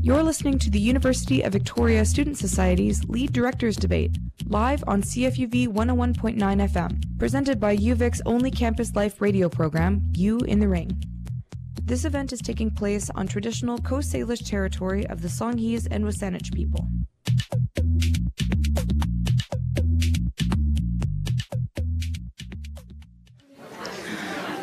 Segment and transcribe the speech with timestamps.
[0.00, 5.66] You're listening to the University of Victoria Student Society's Lead Directors Debate, live on CFUV
[5.66, 11.02] 101.9 FM, presented by UVic's only campus life radio program, You in the Ring.
[11.82, 16.54] This event is taking place on traditional Coast Salish territory of the Songhees and Wasanich
[16.54, 16.86] people.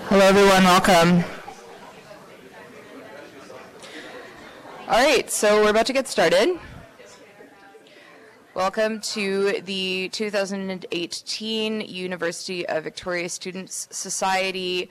[0.07, 0.63] Hello, everyone.
[0.63, 1.34] Welcome.
[4.95, 6.57] All right, so we're about to get started.
[8.53, 14.89] Welcome to the 2018 University of Victoria Students Society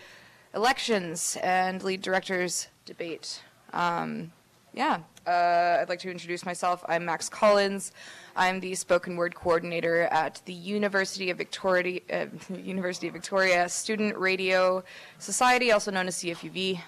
[0.55, 3.41] elections and lead directors debate.
[3.73, 4.31] Um,
[4.75, 6.85] yeah, uh, I'd like to introduce myself.
[6.87, 7.93] I'm Max Collins.
[8.37, 14.19] I'm the spoken word coordinator at the University of Victoria, uh, University of Victoria Student
[14.19, 14.85] Radio
[15.19, 16.83] Society, also known as CFUV.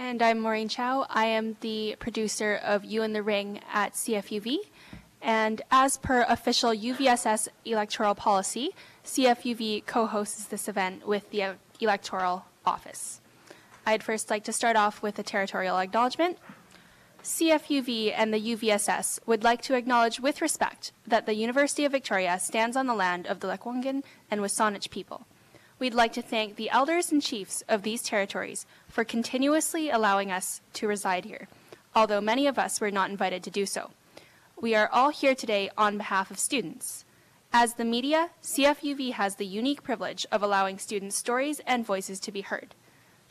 [0.00, 1.06] And I'm Maureen Chow.
[1.10, 4.58] I am the producer of You in the Ring at CFUV.
[5.20, 8.70] And as per official UVSS electoral policy,
[9.04, 13.20] CFUV co hosts this event with the electoral office.
[13.84, 16.38] I'd first like to start off with a territorial acknowledgement.
[17.24, 22.38] CFUV and the UVSS would like to acknowledge with respect that the University of Victoria
[22.38, 25.26] stands on the land of the Lekwungen and Wasanich people.
[25.78, 30.60] We'd like to thank the elders and chiefs of these territories for continuously allowing us
[30.72, 31.46] to reside here,
[31.94, 33.90] although many of us were not invited to do so.
[34.60, 37.04] We are all here today on behalf of students.
[37.52, 42.32] As the media, CFUV has the unique privilege of allowing students' stories and voices to
[42.32, 42.74] be heard.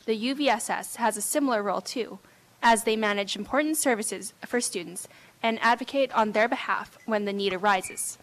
[0.06, 2.20] The UVSS has a similar role too,
[2.64, 5.10] as they manage important services for students
[5.44, 8.18] and advocate on their behalf when the need arises.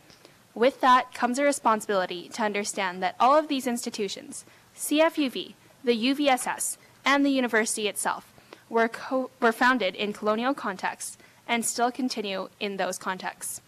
[0.55, 4.45] With that comes a responsibility to understand that all of these institutions,
[4.77, 8.33] CFUV, the UVSS, and the university itself,
[8.69, 13.61] were, co- were founded in colonial contexts and still continue in those contexts.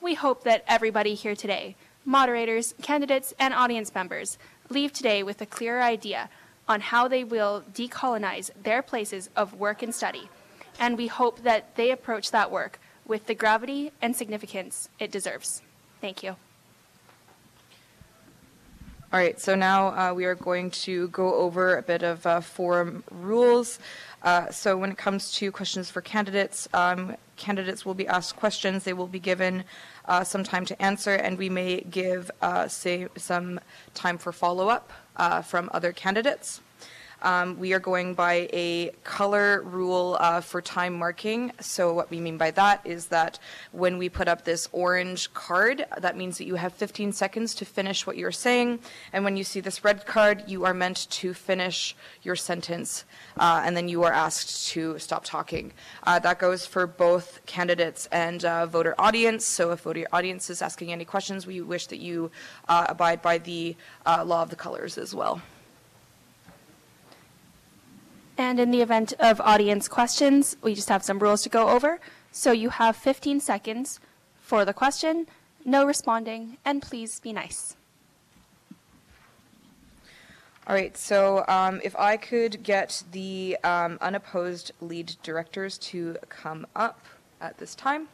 [0.00, 4.36] We hope that everybody here today, moderators, candidates, and audience members,
[4.68, 6.28] leave today with a clearer idea
[6.68, 10.28] on how they will decolonize their places of work and study,
[10.78, 15.62] and we hope that they approach that work with the gravity and significance it deserves.
[16.04, 16.36] Thank you.
[19.10, 22.42] All right, so now uh, we are going to go over a bit of uh,
[22.42, 23.78] forum rules.
[24.22, 28.84] Uh, so when it comes to questions for candidates, um, candidates will be asked questions.
[28.84, 29.64] They will be given
[30.04, 33.58] uh, some time to answer, and we may give, uh, say, some
[33.94, 36.60] time for follow-up uh, from other candidates.
[37.24, 41.52] Um, we are going by a color rule uh, for time marking.
[41.58, 43.38] So what we mean by that is that
[43.72, 47.64] when we put up this orange card, that means that you have 15 seconds to
[47.64, 48.80] finish what you're saying.
[49.10, 53.06] And when you see this red card, you are meant to finish your sentence,
[53.38, 55.72] uh, and then you are asked to stop talking.
[56.02, 59.46] Uh, that goes for both candidates and uh, voter audience.
[59.46, 62.30] So if voter audience is asking any questions, we wish that you
[62.68, 65.40] uh, abide by the uh, law of the colors as well.
[68.36, 72.00] And in the event of audience questions, we just have some rules to go over.
[72.32, 74.00] So you have 15 seconds
[74.40, 75.26] for the question,
[75.64, 77.76] no responding, and please be nice.
[80.66, 86.66] All right, so um, if I could get the um, unopposed lead directors to come
[86.74, 87.04] up
[87.40, 88.08] at this time.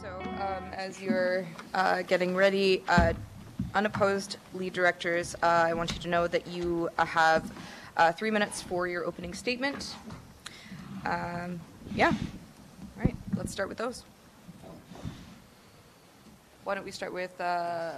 [0.00, 3.12] So um, as you're uh, getting ready, uh,
[3.74, 7.50] unopposed lead directors, uh, I want you to know that you uh, have
[7.96, 9.94] uh, three minutes for your opening statement.
[11.04, 11.60] Um,
[11.94, 12.08] yeah.
[12.08, 14.04] All right, let's start with those.
[16.64, 17.92] Why don't we start with uh,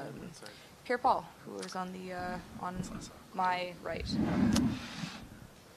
[0.84, 2.14] Pierre Paul, who is on the
[2.60, 2.76] on
[3.34, 4.06] my right.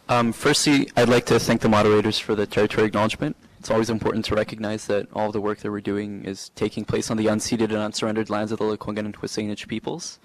[0.09, 3.35] Um, firstly, I'd like to thank the moderators for the territory acknowledgement.
[3.59, 7.11] It's always important to recognize that all the work that we're doing is taking place
[7.11, 10.19] on the unceded and unsurrendered lands of the Lekwungen and Wasanich peoples.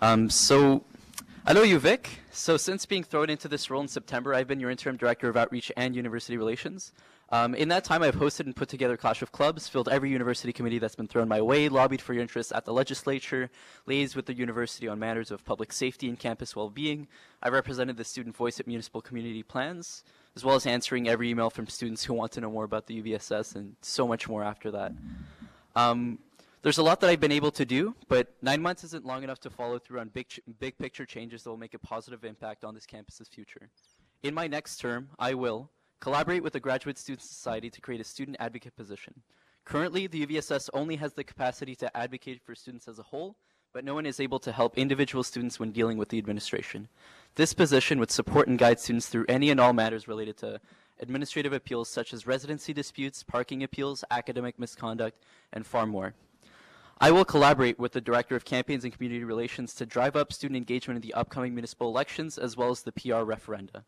[0.00, 0.84] Um, so,
[1.46, 2.06] hello, UVic.
[2.32, 5.36] So, since being thrown into this role in September, I've been your interim director of
[5.36, 6.92] outreach and university relations.
[7.32, 10.52] Um, in that time, I've hosted and put together Clash of Clubs, filled every university
[10.52, 13.50] committee that's been thrown my way, lobbied for your interests at the legislature,
[13.88, 17.08] liaised with the university on matters of public safety and campus well-being.
[17.42, 20.04] I represented the student voice at municipal community plans,
[20.36, 23.02] as well as answering every email from students who want to know more about the
[23.02, 24.92] UVSS and so much more after that.
[25.74, 26.18] Um,
[26.60, 29.40] there's a lot that I've been able to do, but nine months isn't long enough
[29.40, 30.26] to follow through on big,
[30.60, 33.70] big picture changes that will make a positive impact on this campus's future.
[34.22, 35.70] In my next term, I will
[36.02, 39.22] collaborate with the Graduate Student Society to create a student advocate position.
[39.64, 43.36] Currently, the UVSS only has the capacity to advocate for students as a whole,
[43.72, 46.88] but no one is able to help individual students when dealing with the administration.
[47.36, 50.60] This position would support and guide students through any and all matters related to
[50.98, 55.22] administrative appeals such as residency disputes, parking appeals, academic misconduct,
[55.52, 56.14] and far more.
[57.00, 60.56] I will collaborate with the Director of Campaigns and Community Relations to drive up student
[60.56, 63.84] engagement in the upcoming municipal elections as well as the PR referenda.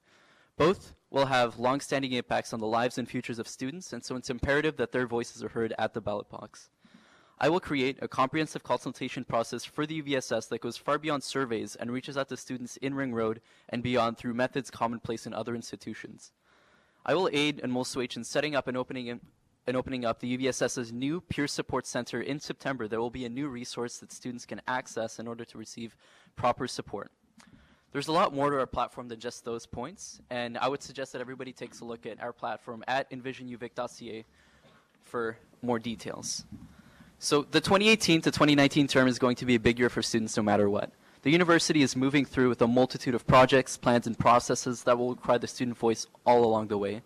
[0.56, 4.31] Both will have long-standing impacts on the lives and futures of students, and so it's
[4.31, 6.70] imperative that their voices are heard at the ballot box.
[7.38, 11.76] I will create a comprehensive consultation process for the UVSS that goes far beyond surveys
[11.76, 15.55] and reaches out to students in Ring Road and beyond through methods commonplace in other
[15.55, 16.32] institutions.
[17.06, 19.20] I will aid and Mulswitch in setting up and opening in,
[19.69, 22.88] and opening up the UVSS's new peer support center in September.
[22.88, 25.96] There will be a new resource that students can access in order to receive
[26.34, 27.12] proper support.
[27.94, 31.12] There's a lot more to our platform than just those points, and I would suggest
[31.12, 34.25] that everybody takes a look at our platform at envisionuvic.ca
[35.05, 36.44] for more details.
[37.20, 40.37] So the 2018 to 2019 term is going to be a big year for students
[40.37, 40.91] no matter what.
[41.23, 45.11] The university is moving through with a multitude of projects, plans, and processes that will
[45.11, 47.02] require the student voice all along the way.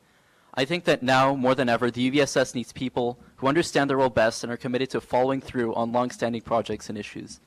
[0.54, 4.08] I think that now, more than ever, the UVSS needs people who understand their role
[4.08, 7.40] best and are committed to following through on long-standing projects and issues.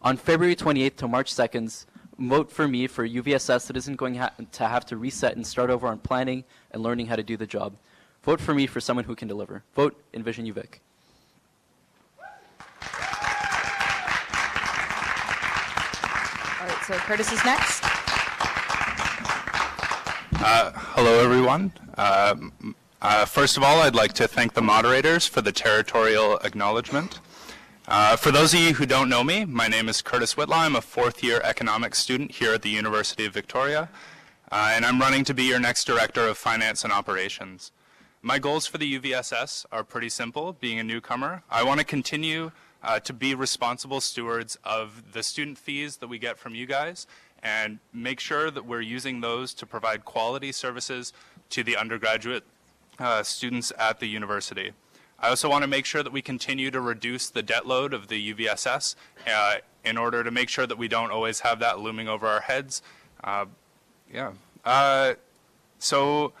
[0.00, 1.84] On February 28th to March 2nd,
[2.18, 5.70] vote for me for UVSS that isn't going ha- to have to reset and start
[5.70, 7.74] over on planning and learning how to do the job.
[8.22, 9.62] Vote for me for someone who can deliver.
[9.74, 10.80] Vote Envision UVic.
[16.60, 17.84] All right, so Curtis is next.
[20.38, 21.72] Uh, hello, everyone.
[21.96, 27.20] Um, uh, first of all, I'd like to thank the moderators for the territorial acknowledgement.
[27.88, 30.58] Uh, for those of you who don't know me, my name is Curtis Whitlaw.
[30.58, 33.88] I'm a fourth year economics student here at the University of Victoria,
[34.50, 37.70] uh, and I'm running to be your next director of finance and operations.
[38.22, 40.52] My goals for the UVSS are pretty simple.
[40.52, 42.50] Being a newcomer, I want to continue
[42.82, 47.06] uh, to be responsible stewards of the student fees that we get from you guys
[47.40, 51.12] and make sure that we're using those to provide quality services
[51.50, 52.42] to the undergraduate
[52.98, 54.72] uh, students at the university.
[55.18, 58.08] I also want to make sure that we continue to reduce the debt load of
[58.08, 58.94] the UVSS
[59.26, 62.40] uh, in order to make sure that we don't always have that looming over our
[62.40, 62.82] heads.
[63.24, 63.46] Uh,
[64.12, 64.32] yeah.
[64.64, 65.14] Uh,
[65.78, 66.32] so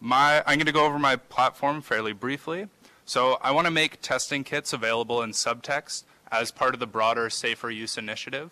[0.00, 2.68] my, I'm going to go over my platform fairly briefly.
[3.04, 7.30] So I want to make testing kits available in subtext as part of the broader
[7.30, 8.50] Safer Use initiative,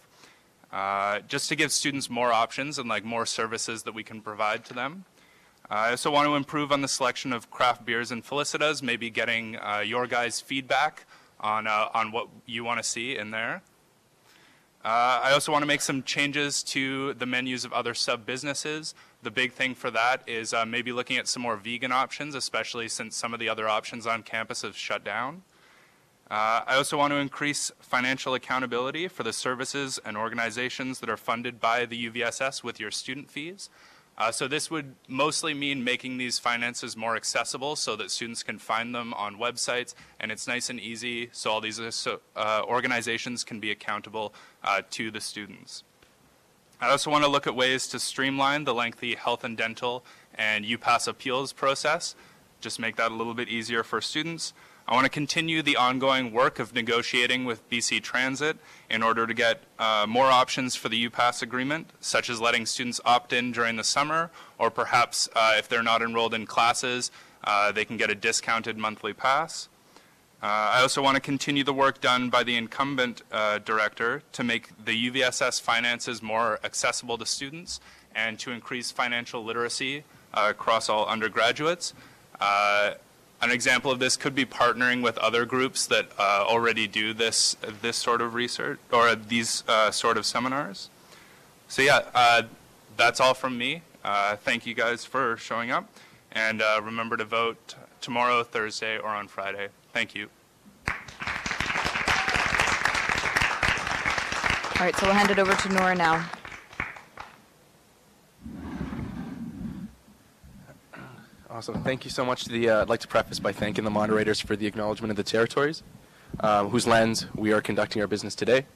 [0.73, 4.65] uh, just to give students more options and like more services that we can provide
[4.65, 5.05] to them.
[5.69, 9.11] Uh, I also want to improve on the selection of craft beers and Felicita's, maybe
[9.11, 11.07] getting uh, your guys' feedback
[11.41, 13.63] on, uh, on what you want to see in there.
[14.85, 18.95] Uh, I also want to make some changes to the menus of other sub-businesses.
[19.25, 22.89] The big thing for that is uh, maybe looking at some more vegan options, especially
[22.89, 25.43] since some of the other options on campus have shut down.
[26.31, 31.17] Uh, I also want to increase financial accountability for the services and organizations that are
[31.17, 33.69] funded by the UVSS with your student fees.
[34.19, 38.59] Uh, so this would mostly mean making these finances more accessible so that students can
[38.59, 43.61] find them on websites and it's nice and easy so all these uh, organizations can
[43.61, 44.33] be accountable
[44.65, 45.85] uh, to the students.
[46.81, 50.05] I also want to look at ways to streamline the lengthy health and dental
[50.35, 52.15] and UPass appeals process,
[52.61, 54.53] just make that a little bit easier for students.
[54.89, 58.57] I want to continue the ongoing work of negotiating with BC Transit
[58.89, 63.01] in order to get uh, more options for the UPass agreement, such as letting students
[63.05, 67.11] opt in during the summer, or perhaps uh, if they're not enrolled in classes,
[67.43, 69.69] uh, they can get a discounted monthly pass.
[70.41, 74.45] Uh, I also want to continue the work done by the incumbent uh, director to
[74.45, 77.81] make the UVSS finances more accessible to students
[78.15, 81.93] and to increase financial literacy uh, across all undergraduates.
[83.41, 87.57] An example of this could be partnering with other groups that uh, already do this
[87.83, 90.89] this sort of research or these uh, sort of seminars.
[91.69, 92.43] So yeah, uh,
[92.97, 93.83] that's all from me.
[94.03, 95.89] Uh, thank you guys for showing up,
[96.33, 99.69] and uh, remember to vote tomorrow, Thursday, or on Friday.
[99.93, 100.29] Thank you.
[104.79, 106.29] All right, so we'll hand it over to Nora now.
[111.57, 111.83] Awesome.
[111.83, 112.45] Thank you so much.
[112.45, 115.17] To the, uh, I'd like to preface by thanking the moderators for the acknowledgement of
[115.17, 115.83] the territories,
[116.41, 118.67] um, whose lands we are conducting our business today.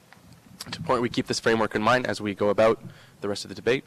[0.70, 2.82] To point, we keep this framework in mind as we go about
[3.20, 3.84] the rest of the debate.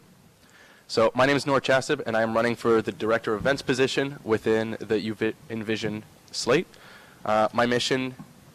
[0.87, 3.63] So my name is Noor Chasib, and I am running for the Director of Events
[3.63, 6.67] position within the UV Envision slate.
[7.25, 8.13] Uh, my mission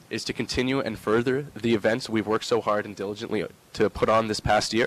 [0.08, 4.08] is to continue and further the events we've worked so hard and diligently to put
[4.08, 4.86] on this past year.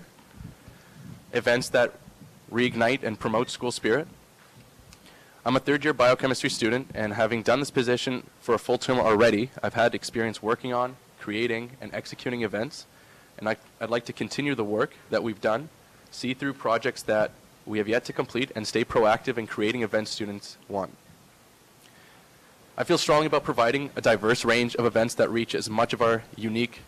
[1.33, 1.91] Events that
[2.51, 4.07] reignite, and promote school spirit.
[5.43, 8.99] I'm a third year biochemistry student, and having done this position for a full term
[8.99, 12.85] already, I've had experience working on, creating, and executing events.
[13.39, 15.69] And I, I'd like to continue the work that we've done,
[16.11, 17.31] see through projects that
[17.65, 20.95] we have yet to complete, and stay proactive in creating events students want.
[22.77, 26.03] I feel strongly about providing a diverse range of events that reach as much of
[26.03, 26.81] our unique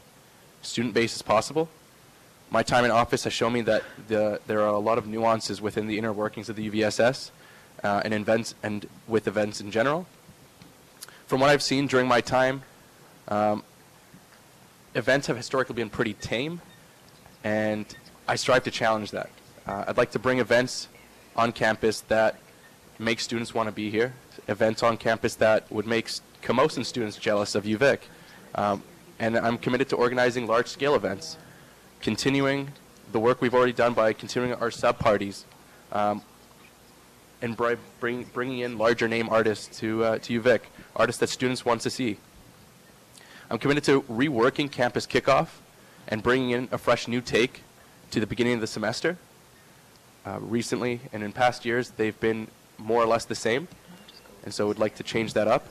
[0.62, 1.70] student base as possible.
[2.52, 5.60] My time in office has shown me that the, there are a lot of nuances
[5.60, 7.32] within the inner workings of the UVSS
[7.84, 10.06] uh, and events and with events in general.
[11.28, 12.64] From what I've seen during my time,
[13.28, 13.64] um,
[14.96, 16.62] events have historically been pretty tame,
[17.44, 17.86] and
[18.28, 19.30] I strive to challenge that.
[19.66, 20.88] Uh, I'd like to bring events
[21.36, 22.38] on campus that
[23.00, 24.14] make students want to be here,
[24.48, 26.10] events on campus that would make
[26.42, 28.00] Camosun students jealous of UVic.
[28.56, 28.84] Um,
[29.20, 31.38] and I'm committed to organizing large-scale events,
[32.02, 32.72] continuing
[33.12, 35.46] the work we've already done by continuing our sub-parties,
[35.92, 36.22] um,
[37.44, 40.62] and bri- bring, bringing in larger name artists to, uh, to UVic,
[40.96, 42.18] artists that students want to see.
[43.52, 45.50] I'm committed to reworking campus kickoff
[46.08, 47.62] and bringing in a fresh new take
[48.12, 49.18] to the beginning of the semester.
[50.26, 52.48] Uh, recently and in past years, they've been
[52.78, 53.68] more or less the same,
[54.46, 55.68] and so would like to change that up.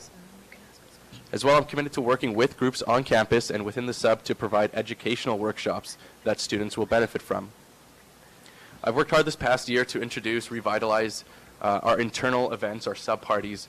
[1.33, 4.35] As well, I'm committed to working with groups on campus and within the sub to
[4.35, 7.51] provide educational workshops that students will benefit from.
[8.85, 11.25] I've worked hard this past year to introduce, revitalize
[11.63, 13.69] uh, our internal events, our sub parties,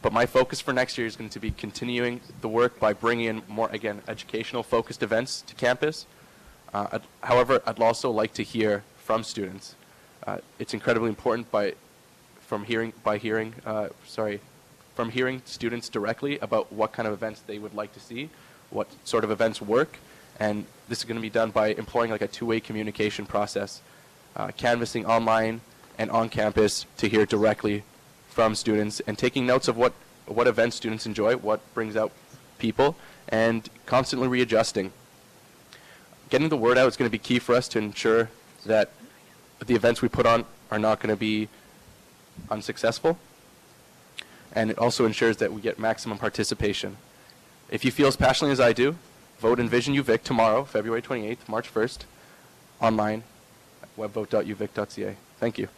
[0.00, 3.26] but my focus for next year is going to be continuing the work by bringing
[3.26, 6.06] in more, again, educational focused events to campus.
[6.72, 9.74] Uh, I'd, however, I'd also like to hear from students.
[10.24, 11.74] Uh, it's incredibly important by,
[12.40, 14.40] from hearing, by hearing, uh, sorry,
[14.94, 18.28] from hearing students directly about what kind of events they would like to see,
[18.70, 19.98] what sort of events work,
[20.38, 23.80] and this is going to be done by employing like a two-way communication process,
[24.36, 25.60] uh, canvassing online
[25.98, 27.82] and on campus to hear directly
[28.28, 29.92] from students and taking notes of what,
[30.26, 32.12] what events students enjoy, what brings out
[32.58, 32.96] people,
[33.28, 34.92] and constantly readjusting.
[36.30, 38.30] Getting the word out is going to be key for us to ensure
[38.64, 38.92] that
[39.64, 41.48] the events we put on are not going to be
[42.50, 43.18] unsuccessful
[44.52, 46.96] and it also ensures that we get maximum participation.
[47.70, 48.96] If you feel as passionately as I do,
[49.38, 51.98] vote Envision UVic tomorrow, February 28th, March 1st,
[52.80, 53.24] online
[53.96, 55.16] webvote.uvic.ca.
[55.40, 55.68] Thank you.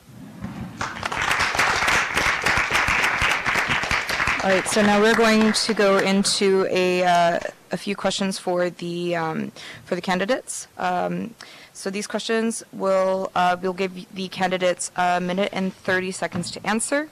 [4.43, 7.41] All right, so now we're going to go into a, uh,
[7.73, 9.53] a few questions for the, um,
[9.85, 10.67] for the candidates.
[10.79, 11.35] Um,
[11.75, 16.67] so these questions will, uh, we'll give the candidates a minute and 30 seconds to
[16.67, 17.11] answer.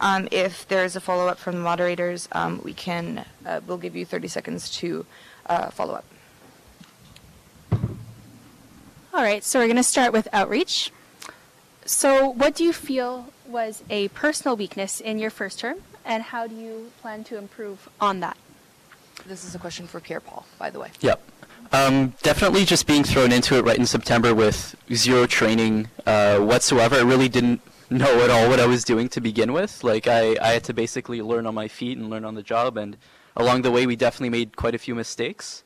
[0.00, 3.96] Um, if there is a follow-up from the moderators, um, we can, uh, we'll give
[3.96, 5.06] you 30 seconds to
[5.46, 6.04] uh, follow up.
[9.14, 10.92] All right, so we're going to start with outreach.
[11.88, 16.46] So, what do you feel was a personal weakness in your first term, and how
[16.46, 18.36] do you plan to improve on that?
[19.24, 20.90] This is a question for Pierre Paul, by the way.
[21.00, 21.22] Yep.
[21.72, 26.96] Um, definitely just being thrown into it right in September with zero training uh, whatsoever.
[26.96, 29.82] I really didn't know at all what I was doing to begin with.
[29.82, 32.76] Like I, I had to basically learn on my feet and learn on the job.
[32.76, 32.98] And
[33.34, 35.64] along the way, we definitely made quite a few mistakes.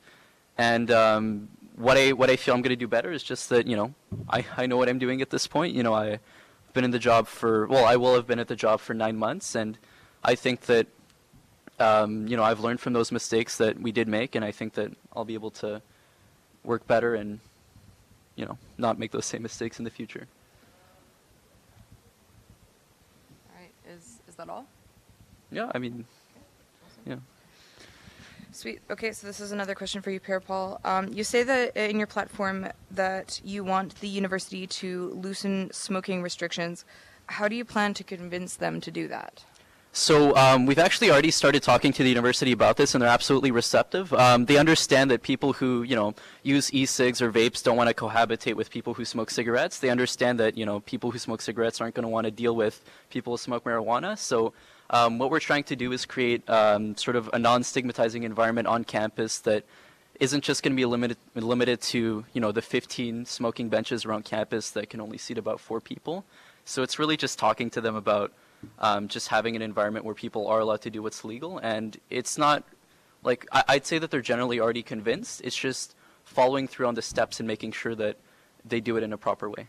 [0.57, 3.67] And um, what I what I feel I'm going to do better is just that
[3.67, 3.93] you know
[4.29, 5.75] I, I know what I'm doing at this point.
[5.75, 6.19] You know I've
[6.73, 9.17] been in the job for well I will have been at the job for nine
[9.17, 9.77] months, and
[10.23, 10.87] I think that
[11.79, 14.73] um, you know I've learned from those mistakes that we did make, and I think
[14.73, 15.81] that I'll be able to
[16.63, 17.39] work better and
[18.35, 20.27] you know not make those same mistakes in the future.
[23.49, 24.67] All right, is, is that all?
[25.51, 26.05] Yeah, I mean.
[28.53, 28.81] Sweet.
[28.91, 30.79] Okay, so this is another question for you, Pierre Paul.
[30.85, 36.21] Um, you say that in your platform that you want the university to loosen smoking
[36.21, 36.85] restrictions.
[37.25, 39.43] How do you plan to convince them to do that?
[39.91, 43.51] So um, we've actually already started talking to the university about this, and they're absolutely
[43.51, 44.13] receptive.
[44.13, 47.95] Um, they understand that people who you know use e-cigs or vapes don't want to
[47.95, 49.79] cohabitate with people who smoke cigarettes.
[49.79, 52.55] They understand that you know people who smoke cigarettes aren't going to want to deal
[52.55, 54.17] with people who smoke marijuana.
[54.17, 54.53] So
[54.93, 58.83] um, what we're trying to do is create um, sort of a non-stigmatizing environment on
[58.83, 59.65] campus that
[60.19, 64.23] isn't just going to be limited limited to you know the 15 smoking benches around
[64.23, 66.23] campus that can only seat about four people.
[66.63, 68.31] So it's really just talking to them about
[68.79, 71.57] um, just having an environment where people are allowed to do what's legal.
[71.57, 72.63] And it's not
[73.23, 75.41] like I, I'd say that they're generally already convinced.
[75.43, 78.17] It's just following through on the steps and making sure that
[78.63, 79.67] they do it in a proper way.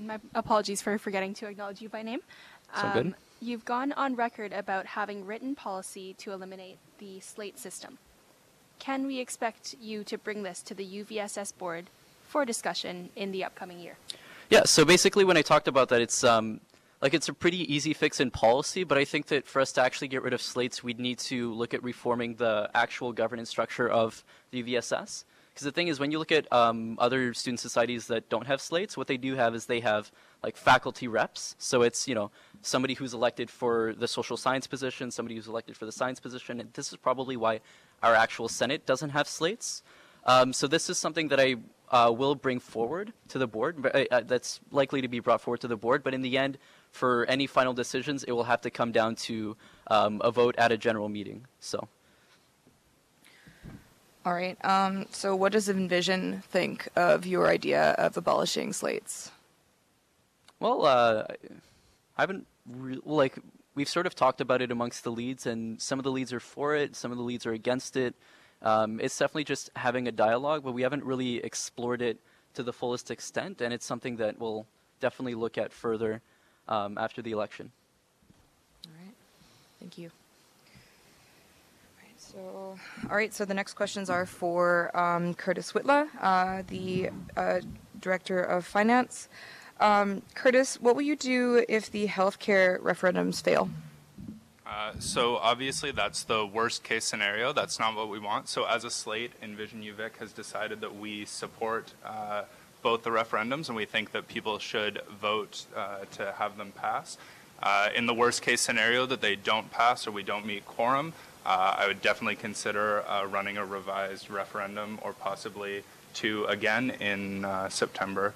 [0.00, 2.20] My apologies for forgetting to acknowledge you by name.
[2.74, 3.14] So good.
[3.40, 7.98] You've gone on record about having written policy to eliminate the slate system.
[8.78, 11.90] Can we expect you to bring this to the UVSS board
[12.30, 13.96] for discussion in the upcoming year.
[14.48, 16.60] Yeah, so basically when I talked about that, it's um,
[17.02, 19.82] like it's a pretty easy fix in policy, but I think that for us to
[19.82, 23.88] actually get rid of slates, we'd need to look at reforming the actual governance structure
[23.88, 25.24] of the UVSS.
[25.52, 28.60] Because the thing is, when you look at um, other student societies that don't have
[28.60, 30.10] slates, what they do have is they have
[30.42, 31.56] like faculty reps.
[31.58, 32.30] So it's you know
[32.62, 36.60] somebody who's elected for the social science position, somebody who's elected for the science position,
[36.60, 37.60] and this is probably why
[38.02, 39.82] our actual Senate doesn't have slates.
[40.24, 41.56] Um, so this is something that I
[41.90, 43.84] uh, will bring forward to the board.
[43.84, 46.58] uh, uh, That's likely to be brought forward to the board, but in the end,
[46.92, 49.56] for any final decisions, it will have to come down to
[49.88, 51.46] um, a vote at a general meeting.
[51.58, 51.88] So.
[54.24, 54.62] All right.
[54.64, 59.30] Um, so, what does Envision think of your idea of abolishing slates?
[60.58, 61.24] Well, uh,
[62.18, 63.38] I haven't re- like
[63.74, 66.40] we've sort of talked about it amongst the leads, and some of the leads are
[66.40, 68.14] for it, some of the leads are against it.
[68.62, 72.18] Um, it's definitely just having a dialogue, but we haven't really explored it
[72.54, 74.66] to the fullest extent, and it's something that we'll
[75.00, 76.20] definitely look at further
[76.68, 77.70] um, after the election.
[78.86, 79.14] All right.
[79.78, 80.10] Thank you.
[82.32, 82.76] So,
[83.08, 83.34] all right.
[83.34, 87.60] So the next questions are for um, Curtis Whitla, uh, the uh,
[88.00, 89.28] director of finance.
[89.80, 93.70] Um, Curtis, what will you do if the healthcare referendums fail?
[94.64, 97.52] Uh, so obviously that's the worst case scenario.
[97.52, 98.48] That's not what we want.
[98.48, 102.42] So as a slate, Envision UVic has decided that we support uh,
[102.82, 107.18] both the referendums and we think that people should vote uh, to have them pass.
[107.62, 111.12] Uh, in the worst case scenario that they don't pass or we don't meet quorum,
[111.46, 117.46] uh, I would definitely consider uh, running a revised referendum or possibly two again in
[117.68, 118.34] September.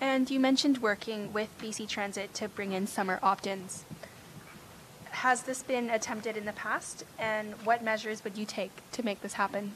[0.00, 3.84] And you mentioned working with BC Transit to bring in summer opt-ins.
[5.10, 9.20] Has this been attempted in the past, and what measures would you take to make
[9.20, 9.74] this happen?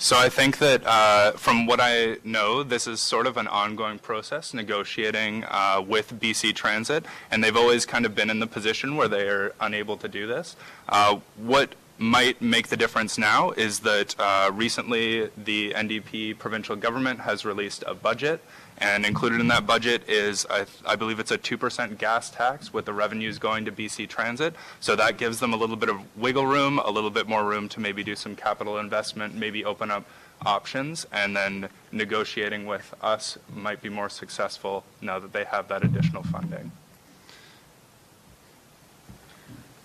[0.00, 3.98] So I think that uh, from what I know, this is sort of an ongoing
[3.98, 8.94] process, negotiating uh, with BC Transit, and they've always kind of been in the position
[8.94, 10.54] where they are unable to do this.
[10.88, 17.18] Uh, what might make the difference now is that uh, recently the NDP provincial government
[17.20, 18.40] has released a budget
[18.78, 22.84] and included in that budget is, I, I believe it's a 2% gas tax with
[22.84, 24.54] the revenues going to BC Transit.
[24.80, 27.68] So that gives them a little bit of wiggle room, a little bit more room
[27.70, 30.04] to maybe do some capital investment, maybe open up
[30.46, 35.84] options, and then negotiating with us might be more successful now that they have that
[35.84, 36.70] additional funding.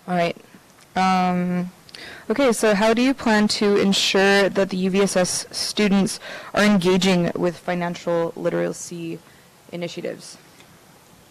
[0.06, 0.36] All right.
[0.96, 1.70] Um,
[2.30, 6.20] Okay, so how do you plan to ensure that the UVSS students
[6.54, 9.18] are engaging with financial literacy
[9.72, 10.38] initiatives?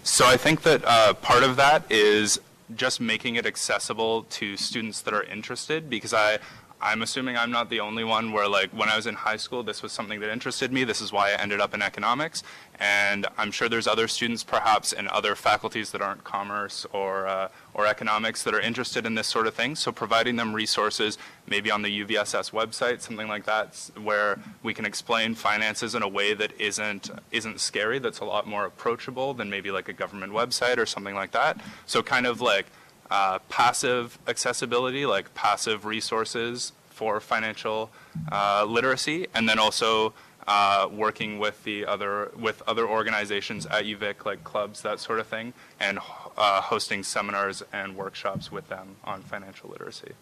[0.04, 2.40] So I think that uh, part of that is
[2.76, 6.40] just making it accessible to students that are interested because I,
[6.84, 9.64] I'm assuming I'm not the only one where like when I was in high school,
[9.64, 10.84] this was something that interested me.
[10.84, 12.44] This is why I ended up in economics.
[12.78, 17.48] And I'm sure there's other students perhaps in other faculties that aren't commerce or, uh,
[17.74, 19.76] or economics that are interested in this sort of thing.
[19.76, 21.18] So providing them resources,
[21.48, 26.08] maybe on the UVSS website, something like that, where we can explain finances in a
[26.10, 30.34] way that isn't, isn't scary, that's a lot more approachable than maybe like a government
[30.34, 31.62] website or something like that.
[31.86, 32.66] So kind of like
[33.14, 37.92] uh, passive accessibility, like passive resources for financial
[38.32, 40.14] uh, literacy, and then also
[40.48, 45.28] uh, working with the other with other organizations at UVic, like clubs, that sort of
[45.28, 46.00] thing, and
[46.38, 50.14] uh, hosting seminars and workshops with them on financial literacy.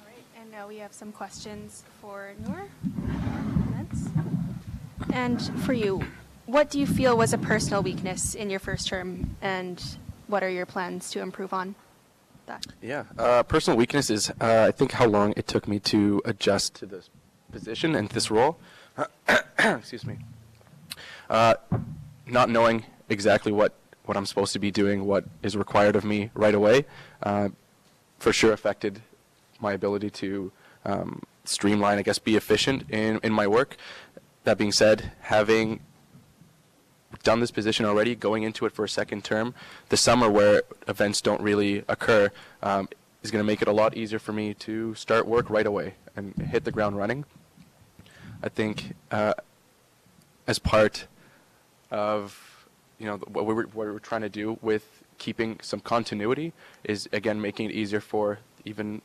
[0.00, 2.68] All right, and now we have some questions for Noor.
[5.12, 6.04] And for you,
[6.48, 10.48] what do you feel was a personal weakness in your first term, and what are
[10.48, 11.74] your plans to improve on
[12.46, 12.66] that?
[12.80, 16.74] Yeah, uh, personal weakness is uh, I think how long it took me to adjust
[16.76, 17.10] to this
[17.52, 18.58] position and this role.
[19.58, 20.16] Excuse me.
[21.28, 21.54] Uh,
[22.26, 23.74] not knowing exactly what
[24.06, 26.86] what I'm supposed to be doing, what is required of me right away,
[27.22, 27.50] uh,
[28.18, 29.02] for sure affected
[29.60, 30.50] my ability to
[30.86, 33.76] um, streamline, I guess, be efficient in, in my work.
[34.44, 35.80] That being said, having
[37.22, 39.54] done this position already, going into it for a second term,
[39.88, 42.30] the summer where events don't really occur
[42.62, 42.88] um,
[43.22, 45.94] is going to make it a lot easier for me to start work right away
[46.16, 47.24] and hit the ground running.
[48.42, 49.34] I think uh,
[50.46, 51.06] as part
[51.90, 52.66] of
[52.98, 56.52] you know what we're, what we're trying to do with keeping some continuity
[56.84, 59.02] is again making it easier for even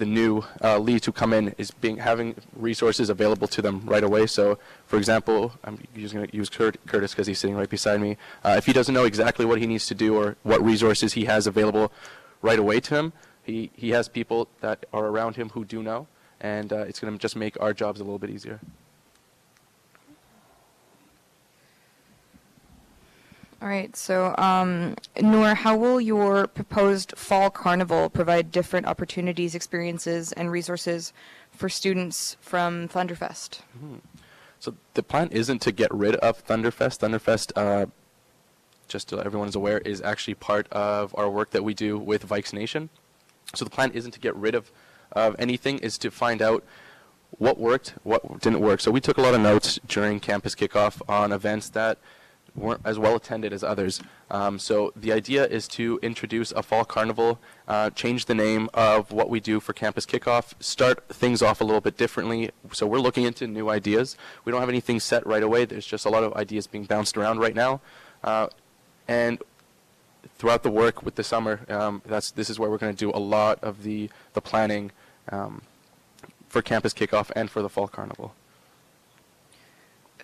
[0.00, 4.02] the new uh, leads who come in is being having resources available to them right
[4.02, 4.26] away.
[4.26, 8.00] So, for example, I'm just going to use Kurt, Curtis because he's sitting right beside
[8.00, 8.16] me.
[8.42, 11.26] Uh, if he doesn't know exactly what he needs to do or what resources he
[11.26, 11.92] has available
[12.42, 13.12] right away to him.
[13.42, 16.06] He, he has people that are around him who do know,
[16.40, 18.60] and uh, it's going to just make our jobs a little bit easier.
[23.62, 30.32] All right, so um, Noor, how will your proposed fall carnival provide different opportunities, experiences,
[30.32, 31.12] and resources
[31.50, 33.60] for students from Thunderfest?
[34.60, 37.00] So the plan isn't to get rid of Thunderfest.
[37.00, 37.86] Thunderfest, uh,
[38.88, 42.26] just so everyone is aware, is actually part of our work that we do with
[42.26, 42.88] Vikes Nation.
[43.54, 44.72] So the plan isn't to get rid of,
[45.12, 46.64] of anything, is to find out
[47.36, 48.80] what worked, what didn't work.
[48.80, 51.98] So we took a lot of notes during campus kickoff on events that
[52.54, 54.00] weren't as well attended as others.
[54.30, 59.12] Um, so the idea is to introduce a fall carnival, uh, change the name of
[59.12, 62.50] what we do for campus kickoff, start things off a little bit differently.
[62.72, 64.16] So we're looking into new ideas.
[64.44, 65.64] We don't have anything set right away.
[65.64, 67.80] There's just a lot of ideas being bounced around right now.
[68.22, 68.48] Uh,
[69.08, 69.42] and
[70.38, 73.10] throughout the work with the summer, um, that's this is where we're going to do
[73.14, 74.92] a lot of the the planning
[75.30, 75.62] um,
[76.48, 78.34] for campus kickoff and for the fall carnival.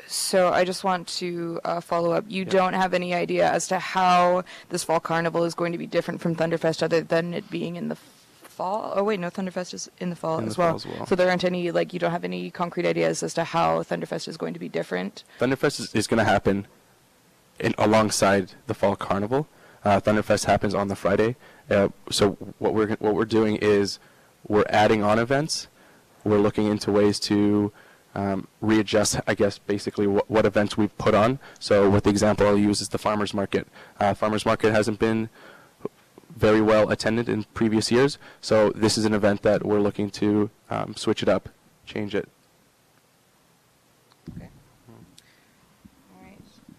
[0.06, 2.24] So I just want to uh, follow up.
[2.28, 2.50] You Yeah.
[2.50, 6.20] don't have any idea as to how this fall carnival is going to be different
[6.20, 7.96] from Thunderfest, other than it being in the
[8.42, 8.92] fall.
[8.94, 10.68] Oh wait, no, Thunderfest is in the fall, In the as, well.
[10.68, 11.06] fall as well.
[11.06, 14.28] So there aren't any like you don't have any concrete ideas as to how Thunderfest
[14.28, 15.24] is going to be different.
[15.40, 16.66] Thunderfest is, is going to happen
[17.58, 19.48] in, alongside the fall carnival.
[19.84, 21.36] Uh, Thunderfest happens on the Friday.
[21.70, 23.98] Uh, so what we're what we're doing is
[24.46, 25.66] we're adding on events.
[26.24, 27.72] We're looking into ways to
[28.16, 31.38] um, readjust, I guess, basically what, what events we've put on.
[31.60, 33.68] So what the example I'll use is the farmers market.
[34.00, 35.28] Uh, farmers market hasn't been
[36.34, 38.18] very well attended in previous years.
[38.40, 41.50] So this is an event that we're looking to um, switch it up,
[41.84, 42.28] change it.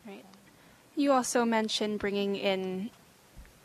[0.06, 0.26] Right.
[0.95, 2.89] You also mentioned bringing in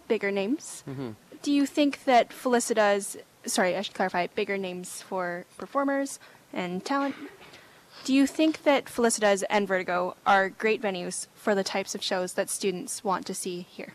[0.09, 0.85] bigger names.
[0.87, 1.11] Mm-hmm.
[1.43, 6.21] Do you think that Felicita's, sorry, I should clarify, bigger names for performers
[6.53, 7.15] and talent?
[8.05, 12.35] Do you think that Felicita's and Vertigo are great venues for the types of shows
[12.35, 13.95] that students want to see here?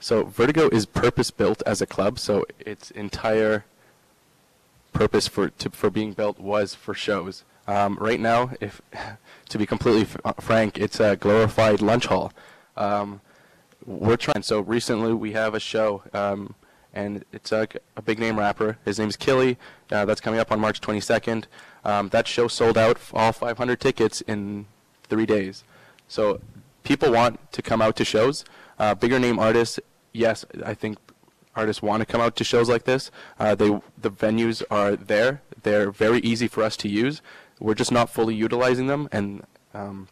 [0.00, 3.64] So Vertigo is purpose built as a club, so its entire
[4.92, 7.44] purpose for to, for being built was for shows.
[7.66, 8.82] Um, right now, if
[9.48, 12.32] to be completely uh, frank, it's a glorified lunch hall.
[12.76, 13.22] Um,
[13.86, 14.42] we're trying.
[14.42, 16.54] So recently, we have a show, um,
[16.92, 17.66] and it's a,
[17.96, 18.76] a big name rapper.
[18.84, 19.56] His name's Killy.
[19.90, 21.44] Uh, that's coming up on March 22nd.
[21.84, 24.66] Um, that show sold out all 500 tickets in
[25.04, 25.64] three days.
[26.08, 26.40] So
[26.84, 28.44] people want to come out to shows.
[28.78, 29.80] Uh, bigger name artists,
[30.12, 30.98] yes, I think
[31.54, 33.10] artists want to come out to shows like this.
[33.38, 35.42] Uh, they the venues are there.
[35.62, 37.22] They're very easy for us to use.
[37.60, 39.08] We're just not fully utilizing them.
[39.12, 40.08] And um,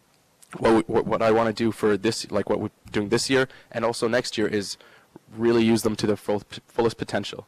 [0.59, 3.49] what we, what, I want to do for this, like what we're doing this year
[3.73, 4.77] and also next year, is
[5.37, 7.47] really use them to their full, fullest potential.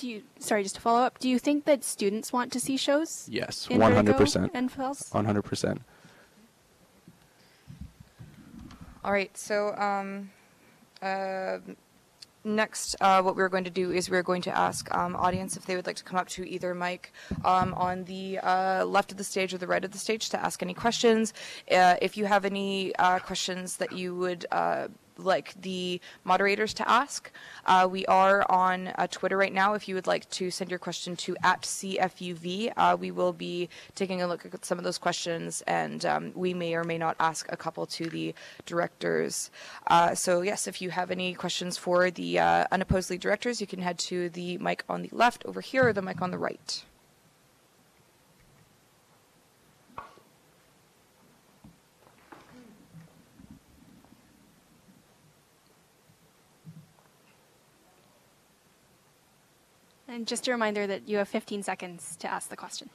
[0.00, 2.78] Do you, sorry, just to follow up, do you think that students want to see
[2.78, 3.28] shows?
[3.30, 4.16] Yes, in 100%.
[4.16, 5.10] Vertigo And Fells?
[5.12, 5.78] 100%.
[9.04, 10.30] All right, so um,
[11.02, 11.58] uh,
[12.44, 15.66] next, uh, what we're going to do is we're going to ask um, audience if
[15.66, 17.12] they would like to come up to either mic
[17.44, 20.42] um, on the uh, left of the stage or the right of the stage to
[20.42, 21.34] ask any questions.
[21.70, 24.88] Uh, if you have any uh, questions that you would uh,
[25.24, 27.30] like the moderators to ask,
[27.66, 29.74] uh, we are on uh, Twitter right now.
[29.74, 33.68] If you would like to send your question to at CFUV, uh, we will be
[33.94, 37.16] taking a look at some of those questions, and um, we may or may not
[37.20, 38.34] ask a couple to the
[38.66, 39.50] directors.
[39.86, 43.66] Uh, so yes, if you have any questions for the uh, unopposed lead directors, you
[43.66, 46.38] can head to the mic on the left over here or the mic on the
[46.38, 46.84] right.
[60.10, 62.90] And just a reminder that you have 15 seconds to ask the question.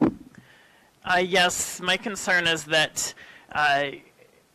[0.00, 3.12] Uh, yes, my concern is that
[3.50, 3.86] uh,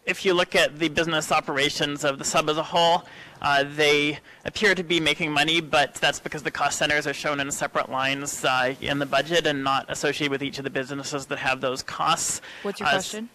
[0.06, 3.04] if you look at the business operations of the sub as a whole,
[3.42, 7.42] uh, they appear to be making money, but that's because the cost centers are shown
[7.42, 11.26] in separate lines uh, in the budget and not associated with each of the businesses
[11.26, 12.40] that have those costs.
[12.62, 13.30] What's your Uh, question?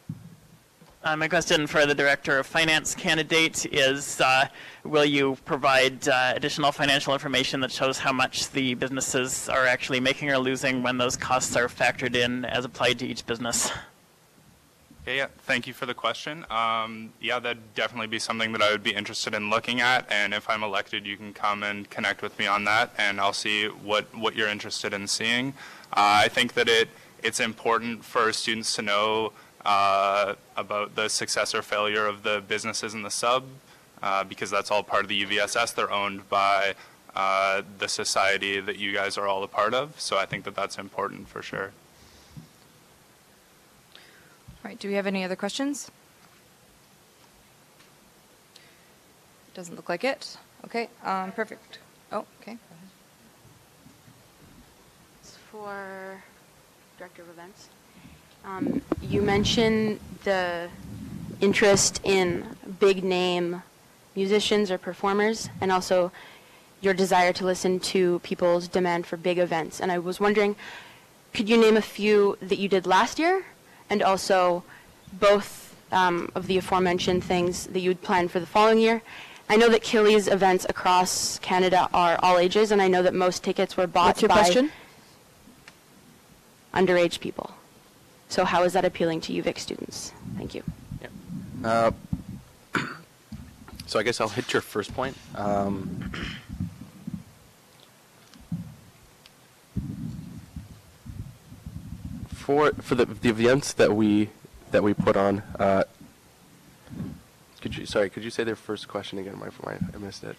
[1.09, 4.47] Uh, my question for the Director of Finance candidate is, uh,
[4.85, 10.01] will you provide uh, additional financial information that shows how much the businesses are actually
[10.01, 13.71] making or losing when those costs are factored in as applied to each business?
[15.07, 15.27] Yeah, yeah.
[15.44, 16.44] Thank you for the question.
[16.51, 20.05] Um, yeah, that'd definitely be something that I would be interested in looking at.
[20.12, 23.33] And if I'm elected, you can come and connect with me on that, and I'll
[23.33, 25.55] see what, what you're interested in seeing.
[25.90, 26.90] Uh, I think that it
[27.23, 29.33] it's important for students to know
[29.69, 33.45] uh, about the success or failure of the businesses in the sub.
[34.03, 35.75] uh, because that's all part of the UVSS.
[35.75, 36.75] They're owned by
[37.17, 40.01] uh, the society that you guys are all a part of.
[40.01, 41.73] So I think that that's important for sure.
[43.97, 45.91] All right, do we have any other questions?
[49.55, 50.37] Doesn't look like it.
[50.65, 51.79] Okay, um, perfect.
[52.13, 52.57] Oh, okay.
[55.21, 56.23] It's for
[56.99, 57.69] Director of Events.
[58.49, 60.71] Um, you mentioned the
[61.41, 62.47] interest in
[62.81, 63.63] big name
[64.17, 66.11] musicians or performers, and also
[66.81, 69.81] your desire to listen to people's demand for big events.
[69.81, 70.57] And I was wondering,
[71.35, 73.45] could you name a few that you did last year,
[73.91, 74.65] and also
[75.13, 79.03] both um, of the aforementioned things that you would plan for the following year?
[79.51, 83.45] I know that Killy's events across Canada are all ages, and I know that most
[83.45, 84.73] tickets were bought What's your by question?
[86.73, 87.58] underage people.
[88.29, 90.12] So how is that appealing to UVic students?
[90.37, 90.62] Thank you.
[91.64, 91.91] Uh,
[93.87, 95.17] so I guess I'll hit your first point.
[95.35, 96.12] Um,
[102.35, 104.31] for for the the events that we
[104.71, 105.43] that we put on.
[105.59, 105.85] Uh,
[107.61, 108.11] could you sorry?
[108.11, 109.38] Could you say their first question again?
[109.38, 110.37] My, my I missed it.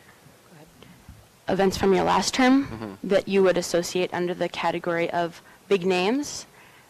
[1.48, 2.98] Events from your last term Mhm.
[3.10, 6.46] that you would associate under the category of big names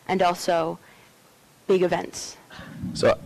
[0.05, 0.79] and also
[1.69, 2.35] big events.
[2.93, 3.17] So,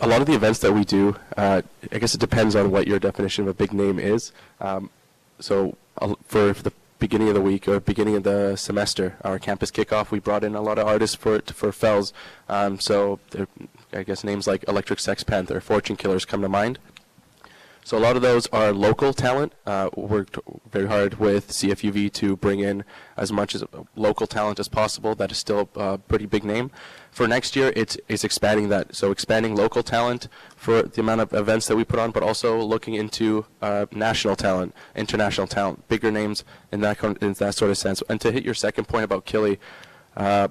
[0.00, 2.88] a lot of the events that we do, uh, I guess it depends on what
[2.88, 4.32] your definition of a big name is.
[4.60, 4.90] Um,
[5.38, 9.38] so, uh, for, for the beginning of the week or beginning of the semester, our
[9.38, 12.12] campus kickoff, we brought in a lot of artists for for Fells.
[12.48, 13.20] Um, so,
[13.92, 16.78] I guess names like Electric Sex Panther, Fortune Killers come to mind.
[17.86, 19.52] So a lot of those are local talent.
[19.66, 20.38] Uh, worked
[20.72, 22.82] very hard with CFUV to bring in
[23.14, 23.62] as much as
[23.94, 25.14] local talent as possible.
[25.14, 26.70] That is still a pretty big name.
[27.14, 28.96] For next year, it's, it's expanding that.
[28.96, 32.60] So expanding local talent for the amount of events that we put on, but also
[32.60, 37.78] looking into uh, national talent, international talent, bigger names in that in that sort of
[37.78, 38.02] sense.
[38.08, 39.60] And to hit your second point about Killy,
[40.16, 40.48] uh,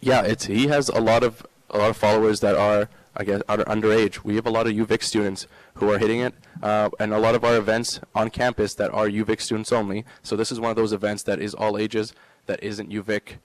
[0.00, 3.42] yeah, it's he has a lot of a lot of followers that are I guess
[3.48, 4.22] under, underage.
[4.22, 7.34] We have a lot of UVic students who are hitting it, uh, and a lot
[7.34, 10.04] of our events on campus that are UVic students only.
[10.22, 12.12] So this is one of those events that is all ages,
[12.46, 13.38] that isn't UVic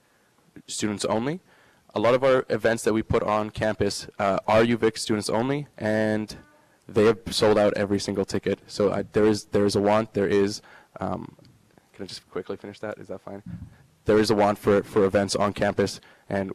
[0.68, 1.40] students only.
[1.94, 5.66] A lot of our events that we put on campus uh, are UVic students only,
[5.76, 6.36] and
[6.88, 8.60] they have sold out every single ticket.
[8.66, 10.14] So there is there is a want.
[10.14, 10.62] There is.
[11.00, 11.36] Um,
[11.92, 12.98] can I just quickly finish that?
[12.98, 13.42] Is that fine?
[14.04, 16.52] There is a want for for events on campus, and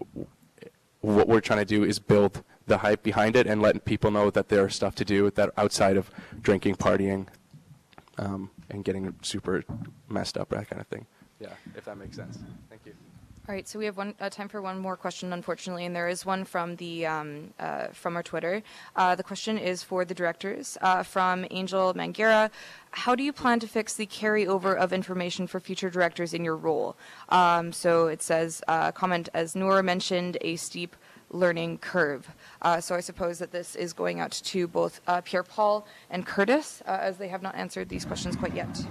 [1.01, 4.29] what we're trying to do is build the hype behind it and letting people know
[4.31, 6.09] that there are stuff to do that outside of
[6.41, 7.27] drinking, partying,
[8.17, 9.63] um, and getting super
[10.09, 11.05] messed up, that kind of thing.
[11.39, 12.39] Yeah, if that makes sense.
[12.69, 12.93] Thank you.
[13.47, 16.09] All right, so we have one uh, time for one more question, unfortunately, and there
[16.09, 18.63] is one from the um, uh, from our Twitter.
[18.95, 22.49] Uh, the question is for the directors uh, from Angel Mangera.
[22.89, 26.57] How do you plan to fix the carryover of information for future directors in your
[26.57, 26.97] role?
[27.29, 30.95] Um, so it says uh, comment as Noor mentioned a steep
[31.29, 32.27] learning curve.
[32.63, 36.81] Uh, so I suppose that this is going out to both Pierre Paul and Curtis,
[36.87, 38.83] as they have not answered these questions quite yet.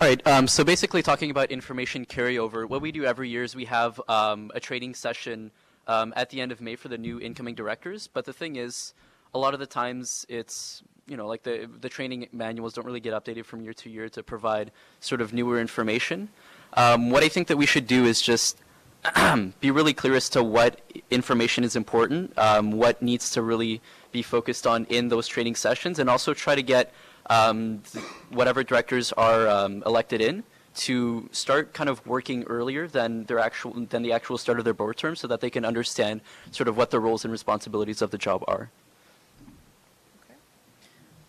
[0.00, 0.26] All right.
[0.26, 4.00] Um, so basically, talking about information carryover, what we do every year is we have
[4.08, 5.52] um, a training session
[5.86, 8.08] um, at the end of May for the new incoming directors.
[8.08, 8.92] But the thing is,
[9.32, 13.00] a lot of the times it's you know like the the training manuals don't really
[13.00, 16.28] get updated from year to year to provide sort of newer information.
[16.72, 18.58] Um, what I think that we should do is just
[19.60, 20.80] be really clear as to what
[21.12, 23.80] information is important, um, what needs to really
[24.10, 26.92] be focused on in those training sessions, and also try to get
[27.26, 33.24] um, th- whatever directors are um, elected in to start kind of working earlier than
[33.24, 36.20] their actual than the actual start of their board term, so that they can understand
[36.50, 38.70] sort of what the roles and responsibilities of the job are.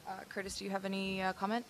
[0.08, 1.66] Uh, Curtis, do you have any uh, comment?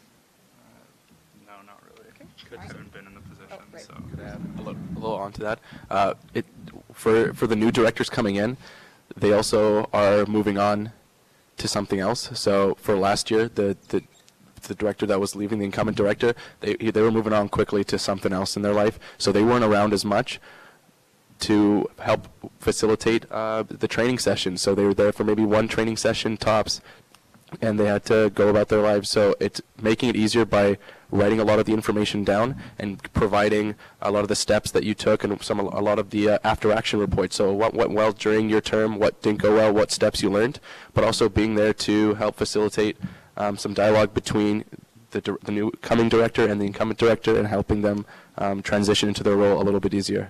[1.45, 2.09] No, not really.
[2.15, 2.57] Okay.
[2.57, 3.83] I haven't been in the position, right.
[3.83, 3.93] so.
[4.09, 5.59] Could add a little, a little onto that.
[5.89, 6.45] Uh, it,
[6.93, 8.55] for for the new directors coming in,
[9.17, 10.91] they also are moving on
[11.57, 12.29] to something else.
[12.33, 14.03] So for last year, the the
[14.67, 17.97] the director that was leaving, the incumbent director, they they were moving on quickly to
[17.97, 18.99] something else in their life.
[19.17, 20.39] So they weren't around as much
[21.39, 22.27] to help
[22.59, 24.57] facilitate uh, the training session.
[24.57, 26.81] So they were there for maybe one training session tops,
[27.61, 29.09] and they had to go about their lives.
[29.09, 30.77] So it's making it easier by
[31.11, 34.83] writing a lot of the information down and providing a lot of the steps that
[34.83, 37.35] you took and some a lot of the uh, after action reports.
[37.35, 40.59] So what went well during your term, what didn't go well, what steps you learned,
[40.93, 42.97] but also being there to help facilitate
[43.37, 44.65] um, some dialogue between
[45.11, 48.05] the, the new coming director and the incumbent director and helping them
[48.37, 50.29] um, transition into their role a little bit easier.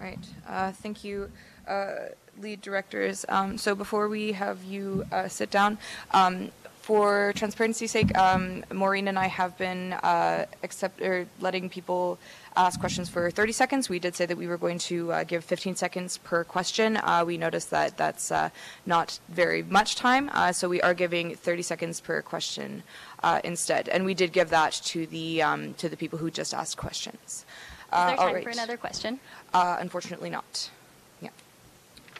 [0.00, 0.26] All right.
[0.48, 1.30] Uh, thank you.
[1.66, 3.24] Uh, lead directors.
[3.28, 5.78] Um, so before we have you uh, sit down,
[6.12, 6.50] um,
[6.86, 12.16] for transparency's sake, um, Maureen and I have been uh, accept or letting people
[12.54, 13.88] ask questions for 30 seconds.
[13.88, 16.96] We did say that we were going to uh, give 15 seconds per question.
[16.98, 18.50] Uh, we noticed that that's uh,
[18.86, 22.84] not very much time, uh, so we are giving 30 seconds per question
[23.24, 23.88] uh, instead.
[23.88, 27.18] And we did give that to the um, to the people who just asked questions.
[27.26, 27.44] Is
[27.90, 28.44] there time right.
[28.44, 29.18] for another question?
[29.52, 30.70] Uh, unfortunately not.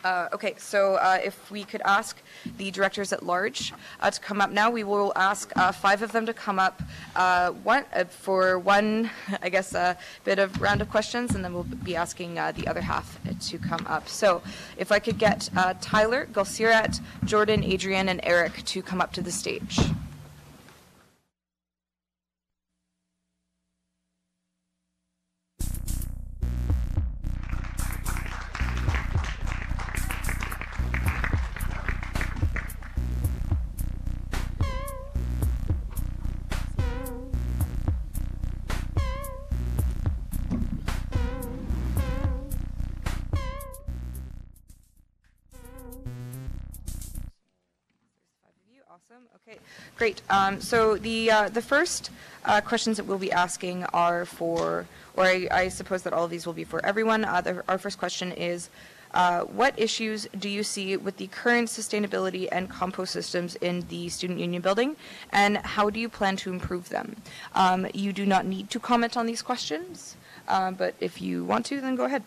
[0.04, 2.16] Uh, okay, so uh, if we could ask
[2.58, 6.12] the directors at large uh, to come up now, we will ask uh, five of
[6.12, 6.82] them to come up
[7.16, 9.10] uh, one uh, for one,
[9.42, 12.80] I guess, a bit of round of questions, and then we'll be asking the other
[12.80, 14.08] half to come up.
[14.08, 14.42] So,
[14.76, 15.48] if I could get
[15.80, 19.78] Tyler, Gulsirat, Jordan, Adrian, and Eric to come up to the stage.
[49.16, 49.28] Awesome.
[49.48, 49.58] Okay,
[49.96, 50.22] great.
[50.30, 52.10] Um, so the uh, the first
[52.44, 56.30] uh, questions that we'll be asking are for, or I, I suppose that all of
[56.30, 57.24] these will be for everyone.
[57.24, 58.68] Uh, the, our first question is.
[59.14, 64.10] Uh, what issues do you see with the current sustainability and compost systems in the
[64.10, 64.94] student union building,
[65.32, 67.16] and how do you plan to improve them?
[67.54, 70.16] Um, you do not need to comment on these questions,
[70.48, 72.24] uh, but if you want to, then go ahead.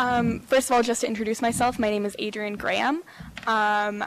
[0.00, 3.02] Um, first of all, just to introduce myself, my name is Adrian Graham.
[3.46, 4.02] Um,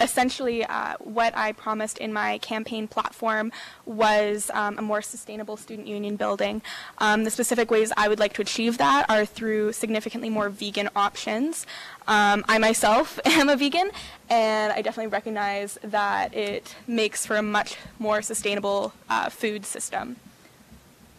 [0.00, 3.52] essentially, uh, what I promised in my campaign platform
[3.86, 6.60] was um, a more sustainable student union building.
[6.98, 10.88] Um, the specific ways I would like to achieve that are through significantly more vegan
[10.96, 11.66] options.
[12.08, 13.92] Um, I myself am a vegan,
[14.28, 20.16] and I definitely recognize that it makes for a much more sustainable uh, food system.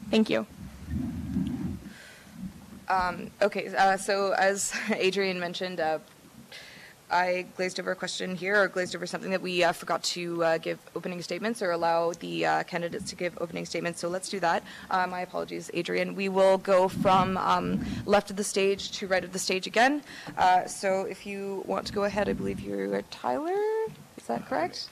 [0.10, 0.45] Thank you.
[2.91, 5.99] Um, okay, uh, so as Adrian mentioned, uh,
[7.10, 10.43] I glazed over a question here, or glazed over something that we uh, forgot to
[10.43, 13.99] uh, give opening statements or allow the uh, candidates to give opening statements.
[14.01, 14.63] So let's do that.
[14.89, 16.15] Uh, my apologies, Adrian.
[16.15, 20.04] We will go from um, left of the stage to right of the stage again.
[20.38, 23.60] Uh, so if you want to go ahead, I believe you're Tyler.
[24.17, 24.89] Is that correct?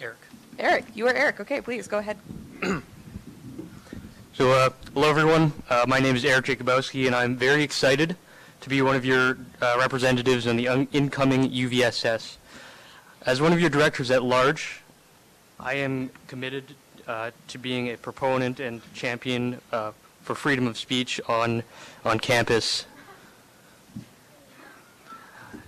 [0.00, 0.16] Eric.
[0.58, 1.40] Eric, you are Eric.
[1.40, 2.16] Okay, please go ahead.
[4.36, 5.54] So, uh, hello everyone.
[5.70, 8.18] Uh, my name is Eric Jacobowski, and I'm very excited
[8.60, 12.36] to be one of your uh, representatives in the incoming UVSS.
[13.24, 14.82] As one of your directors at large,
[15.58, 16.74] I am committed
[17.08, 21.62] uh, to being a proponent and champion uh, for freedom of speech on
[22.04, 22.84] on campus.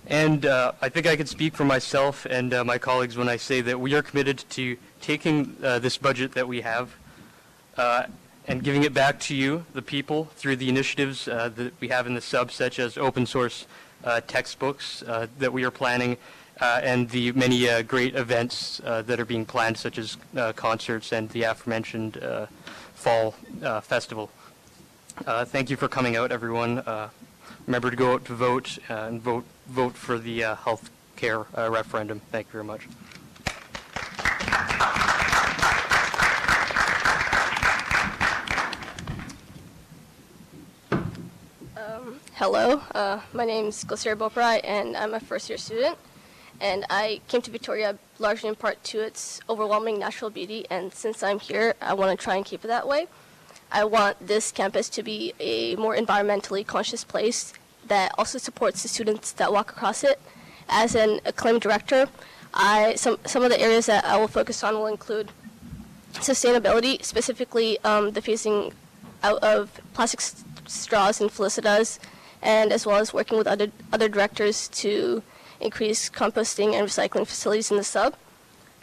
[0.05, 3.61] And uh, I think I can speak for myself and my colleagues when I say
[3.61, 6.95] that we are committed to taking this budget that we have
[8.49, 12.07] and giving it back to you, the people, through the initiatives uh, that we have
[12.07, 13.67] in the sub, such as open source
[14.03, 16.17] uh, textbooks uh, that we are planning,
[16.59, 20.17] uh, and the many uh, great events uh, that are being planned, such as
[20.55, 22.19] concerts and the aforementioned
[22.95, 23.31] fall
[23.83, 24.31] festival.
[25.25, 26.83] Thank you for coming out, everyone.
[27.67, 32.19] Remember to go out to vote and vote vote for the health care referendum.
[32.31, 32.87] Thank you very much.
[42.39, 45.97] Hello, uh, my name is Glacera Boprai, and I'm a first year student.
[46.61, 51.21] And I came to Victoria largely in part to its overwhelming natural beauty, and since
[51.21, 53.07] I'm here, I want to try and keep it that way.
[53.73, 57.51] I want this campus to be a more environmentally conscious place
[57.85, 60.21] that also supports the students that walk across it.
[60.69, 62.07] As an acclaimed director,
[62.53, 65.33] I, some, some of the areas that I will focus on will include
[66.13, 68.71] sustainability, specifically um, the phasing
[69.23, 70.21] out of plastic
[70.69, 71.99] straws and Felicita's,
[72.41, 75.23] and as well as working with other, other directors to
[75.59, 78.15] increase composting and recycling facilities in the sub.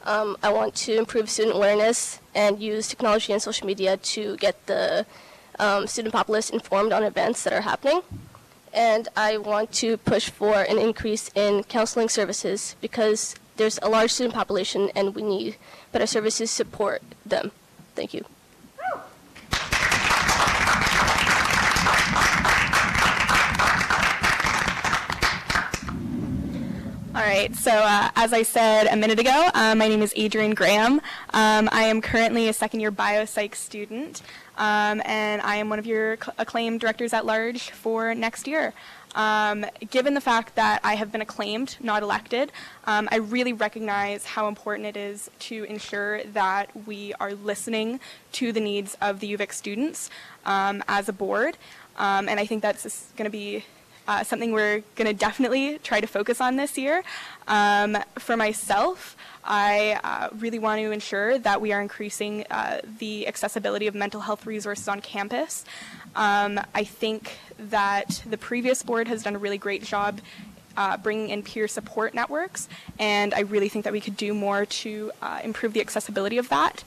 [0.05, 4.67] Um, I want to improve student awareness and use technology and social media to get
[4.67, 5.07] the
[5.59, 8.03] um, student populace informed on events that are happening.
[8.73, 14.13] And I want to push for an increase in counseling services because there's a large
[14.13, 15.57] student population and we need
[15.93, 17.53] better services to support them.
[17.95, 18.25] Thank you.
[27.17, 30.53] All right, so uh, as I said a minute ago, uh, my name is Adrian
[30.53, 31.01] Graham.
[31.33, 34.21] Um, I am currently a second year biopsych student,
[34.59, 38.75] um, and I am one of your cl- acclaimed directors at large for next year.
[39.15, 42.53] Um, given the fact that I have been acclaimed, not elected,
[42.85, 47.99] um, I really recognize how important it is to ensure that we are listening
[48.33, 50.11] to the needs of the UVic students
[50.45, 51.57] um, as a board.
[51.97, 53.65] Um, and I think that's going to be
[54.09, 57.03] uh, something we're going to definitely try to focus on this year.
[57.49, 63.27] Um, for myself, I uh, really want to ensure that we are increasing uh, the
[63.29, 65.65] accessibility of mental health resources on campus.
[66.17, 70.21] Um, I think that the previous board has done a really great job
[70.77, 74.67] uh, bringing in peer support networks, and I really think that we could do more
[74.67, 76.85] to uh, improve the accessibility of that.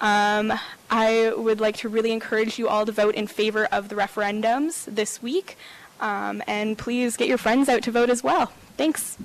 [0.00, 0.52] Um,
[0.90, 4.86] I would like to really encourage you all to vote in favor of the referendums
[4.86, 5.56] this week,
[6.00, 8.52] um, and please get your friends out to vote as well.
[8.76, 9.16] Thanks.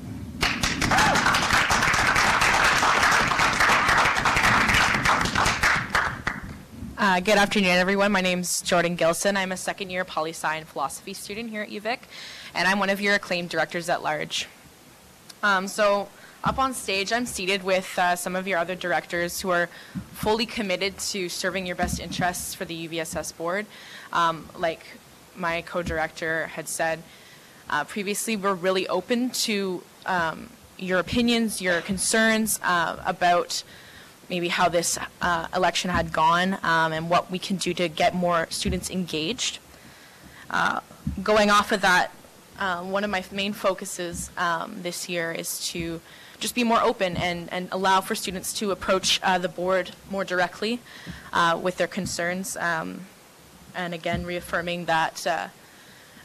[6.98, 8.12] Uh, good afternoon, everyone.
[8.12, 9.36] My name is Jordan Gilson.
[9.36, 12.00] I'm a second year poli sci and philosophy student here at UVic,
[12.54, 14.48] and I'm one of your acclaimed directors at large.
[15.44, 16.08] Um, so,
[16.44, 19.70] up on stage, I'm seated with uh, some of your other directors who are
[20.14, 23.66] fully committed to serving your best interests for the UVSS board.
[24.14, 24.86] Um, like
[25.38, 27.04] my co director had said
[27.70, 33.64] uh, previously, we're really open to um, your opinions, your concerns uh, about
[34.30, 38.14] maybe how this uh, election had gone um, and what we can do to get
[38.14, 39.60] more students engaged.
[40.50, 40.80] Uh,
[41.24, 42.12] going off of that,
[42.60, 46.02] um, one of my main focuses um, this year is to
[46.40, 50.24] just be more open and, and allow for students to approach uh, the board more
[50.24, 50.80] directly
[51.34, 52.56] uh, with their concerns.
[52.58, 53.02] Um,
[53.76, 55.48] and again, reaffirming that uh,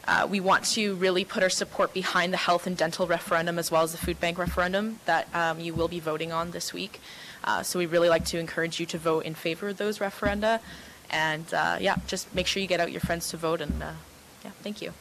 [0.07, 3.71] uh, we want to really put our support behind the health and dental referendum as
[3.71, 7.01] well as the food bank referendum that um, you will be voting on this week.
[7.45, 10.61] Uh, so we really like to encourage you to vote in favor of those referenda.
[11.11, 13.61] And uh, yeah, just make sure you get out your friends to vote.
[13.61, 13.93] And uh,
[14.45, 14.93] yeah, thank you.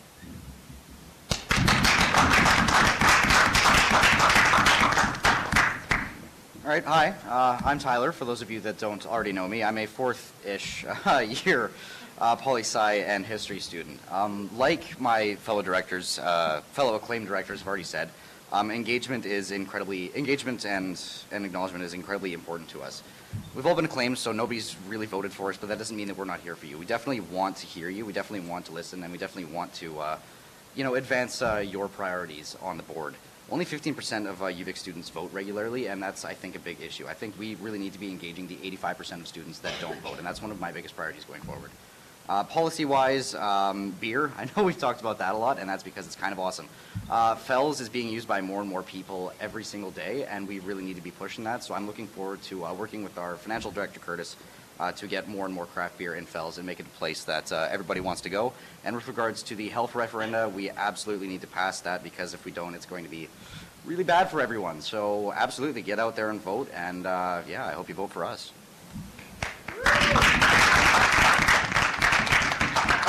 [6.63, 7.15] All right, hi.
[7.27, 8.11] Uh, I'm Tyler.
[8.11, 11.71] For those of you that don't already know me, I'm a fourth-ish uh, year
[12.20, 13.99] uh, poli sci and history student.
[14.11, 18.09] Um, like my fellow directors, uh, fellow acclaimed directors have already said,
[18.51, 20.99] um, engagement is incredibly engagement and
[21.32, 23.03] and acknowledgement is incredibly important to us.
[23.55, 26.17] We've all been acclaimed, so nobody's really voted for us, but that doesn't mean that
[26.17, 26.80] we're not here for you.
[26.80, 28.03] We definitely want to hear you.
[28.05, 30.17] We definitely want to listen, and we definitely want to, uh,
[30.76, 33.13] you know, advance uh, your priorities on the board.
[33.51, 37.07] Only 15% of uh, UVic students vote regularly, and that's, I think, a big issue.
[37.07, 40.17] I think we really need to be engaging the 85% of students that don't vote,
[40.17, 41.70] and that's one of my biggest priorities going forward.
[42.30, 44.32] Uh, policy-wise, um, beer.
[44.38, 46.67] I know we've talked about that a lot, and that's because it's kind of awesome.
[47.09, 50.59] Uh, Fells is being used by more and more people every single day, and we
[50.59, 51.63] really need to be pushing that.
[51.63, 54.36] So I'm looking forward to uh, working with our financial director, Curtis,
[54.80, 57.23] uh, to get more and more craft beer in Fells and make it a place
[57.23, 58.53] that uh, everybody wants to go.
[58.86, 62.45] And with regards to the health referenda, we absolutely need to pass that because if
[62.45, 63.27] we don't, it's going to be
[63.86, 64.82] really bad for everyone.
[64.82, 66.69] So absolutely, get out there and vote.
[66.75, 68.51] And uh, yeah, I hope you vote for us.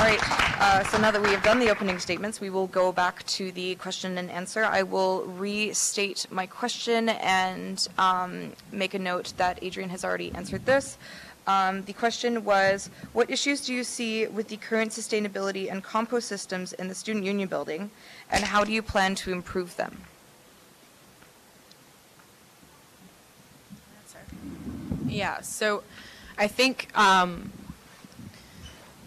[0.01, 2.91] All right, uh, so now that we have done the opening statements, we will go
[2.91, 4.65] back to the question and answer.
[4.65, 10.65] I will restate my question and um, make a note that Adrian has already answered
[10.65, 10.97] this.
[11.45, 16.27] Um, the question was, what issues do you see with the current sustainability and compost
[16.27, 17.91] systems in the Student Union building,
[18.31, 20.01] and how do you plan to improve them?
[25.05, 25.83] Yeah, so
[26.39, 27.51] I think um,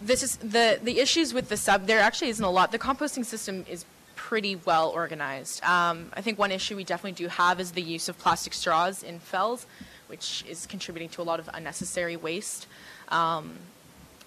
[0.05, 1.87] this is the the issues with the sub.
[1.87, 2.71] There actually isn't a lot.
[2.71, 3.85] The composting system is
[4.15, 5.63] pretty well organized.
[5.63, 9.03] Um, I think one issue we definitely do have is the use of plastic straws
[9.03, 9.67] in fells,
[10.07, 12.65] which is contributing to a lot of unnecessary waste.
[13.09, 13.57] Um,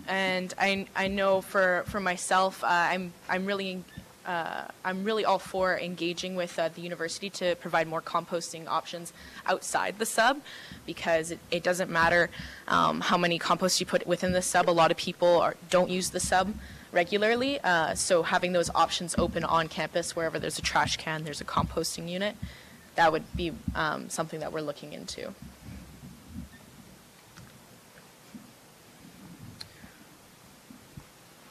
[0.06, 3.82] and I, I know for, for myself, uh, I'm, I'm really
[4.28, 9.14] uh, I'm really all for engaging with uh, the university to provide more composting options
[9.46, 10.42] outside the sub
[10.84, 12.28] because it, it doesn't matter
[12.68, 14.68] um, how many composts you put within the sub.
[14.68, 16.52] A lot of people are, don't use the sub
[16.92, 21.40] regularly, uh, so having those options open on campus, wherever there's a trash can, there's
[21.40, 22.36] a composting unit,
[22.96, 25.28] that would be um, something that we're looking into.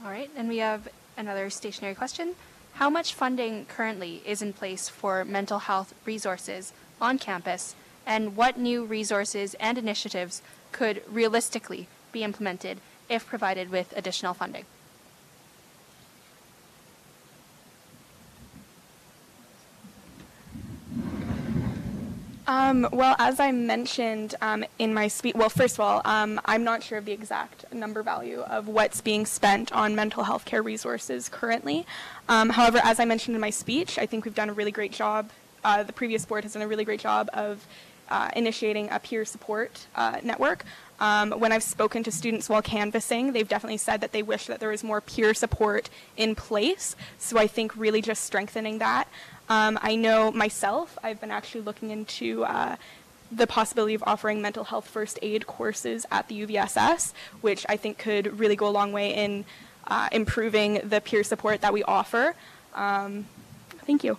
[0.03, 2.35] All right, and we have another stationary question.
[2.77, 7.73] How much funding currently is in place for mental health resources on campus,
[8.05, 12.77] and what new resources and initiatives could realistically be implemented
[13.09, 14.65] if provided with additional funding?
[22.47, 26.63] Um, well, as I mentioned um, in my speech, well, first of all, um, I'm
[26.63, 30.61] not sure of the exact number value of what's being spent on mental health care
[30.61, 31.85] resources currently.
[32.29, 34.93] Um, however, as I mentioned in my speech, I think we've done a really great
[34.93, 35.29] job.
[35.61, 37.67] Uh, the previous board has done a really great job of
[38.09, 40.63] uh, initiating a peer support uh, network.
[41.01, 44.61] Um, when I've spoken to students while canvassing, they've definitely said that they wish that
[44.61, 46.95] there was more peer support in place.
[47.17, 49.09] So I think really just strengthening that.
[49.49, 52.75] Um, I know myself, I've been actually looking into uh,
[53.31, 57.97] the possibility of offering mental health first aid courses at the UVSS, which I think
[57.97, 59.45] could really go a long way in
[59.87, 62.35] uh, improving the peer support that we offer.
[62.73, 63.25] Um,
[63.85, 64.17] thank you.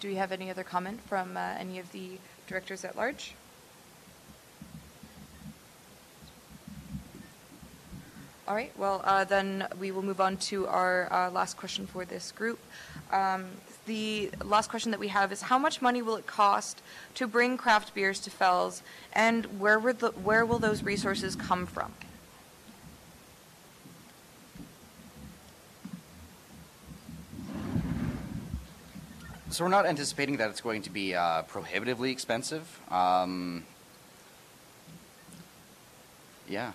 [0.00, 2.12] Do we have any other comment from uh, any of the
[2.46, 3.34] directors at large?
[8.50, 12.04] All right, well, uh, then we will move on to our uh, last question for
[12.04, 12.58] this group.
[13.12, 13.46] Um,
[13.86, 16.82] the last question that we have is how much money will it cost
[17.14, 18.82] to bring craft beers to Fells,
[19.12, 21.92] and where, will the, where will those resources come from?
[29.50, 32.80] So we're not anticipating that it's going to be uh, prohibitively expensive.
[32.90, 33.64] Um,
[36.50, 36.72] yeah,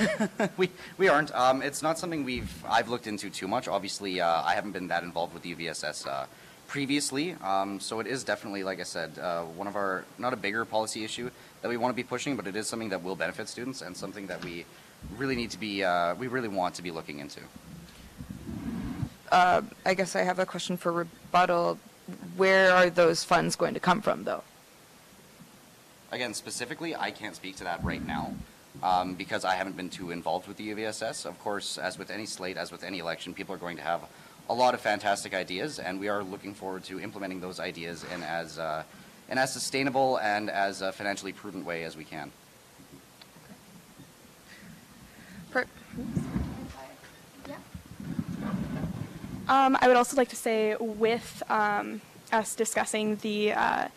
[0.56, 0.68] we
[0.98, 1.32] we aren't.
[1.34, 3.68] Um, it's not something we've I've looked into too much.
[3.68, 6.26] Obviously, uh, I haven't been that involved with the UVSS uh,
[6.66, 7.36] previously.
[7.42, 10.64] Um, so it is definitely, like I said, uh, one of our not a bigger
[10.64, 11.30] policy issue
[11.62, 13.96] that we want to be pushing, but it is something that will benefit students and
[13.96, 14.66] something that we
[15.16, 17.40] really need to be uh, we really want to be looking into.
[19.30, 21.78] Uh, I guess I have a question for rebuttal.
[22.36, 24.42] Where are those funds going to come from, though?
[26.10, 28.34] Again, specifically, I can't speak to that right now
[28.82, 31.26] um, because I haven't been too involved with the UVSS.
[31.26, 34.02] Of course, as with any slate, as with any election, people are going to have
[34.48, 38.22] a lot of fantastic ideas, and we are looking forward to implementing those ideas in
[38.22, 38.82] as uh,
[39.28, 42.30] in as sustainable and as a financially prudent way as we can.
[45.50, 45.66] Per-
[49.48, 52.00] Um, I would also like to say, with um,
[52.32, 53.88] us discussing the uh,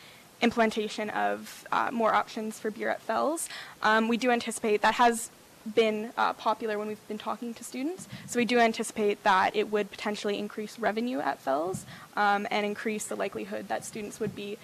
[0.42, 3.50] implementation of uh, more options for beer at Fells,
[3.82, 5.30] um, we do anticipate that has
[5.74, 8.08] been uh, popular when we've been talking to students.
[8.28, 13.08] So we do anticipate that it would potentially increase revenue at Fells um, and increase
[13.08, 14.58] the likelihood that students would be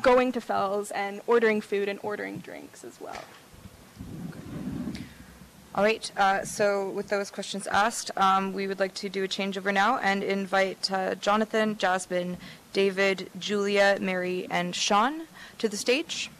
[0.00, 3.24] going to Fells and ordering food and ordering drinks as well.
[5.78, 9.28] All right, uh, so with those questions asked, um, we would like to do a
[9.28, 12.36] changeover now and invite uh, Jonathan, Jasmine,
[12.72, 16.32] David, Julia, Mary, and Sean to the stage.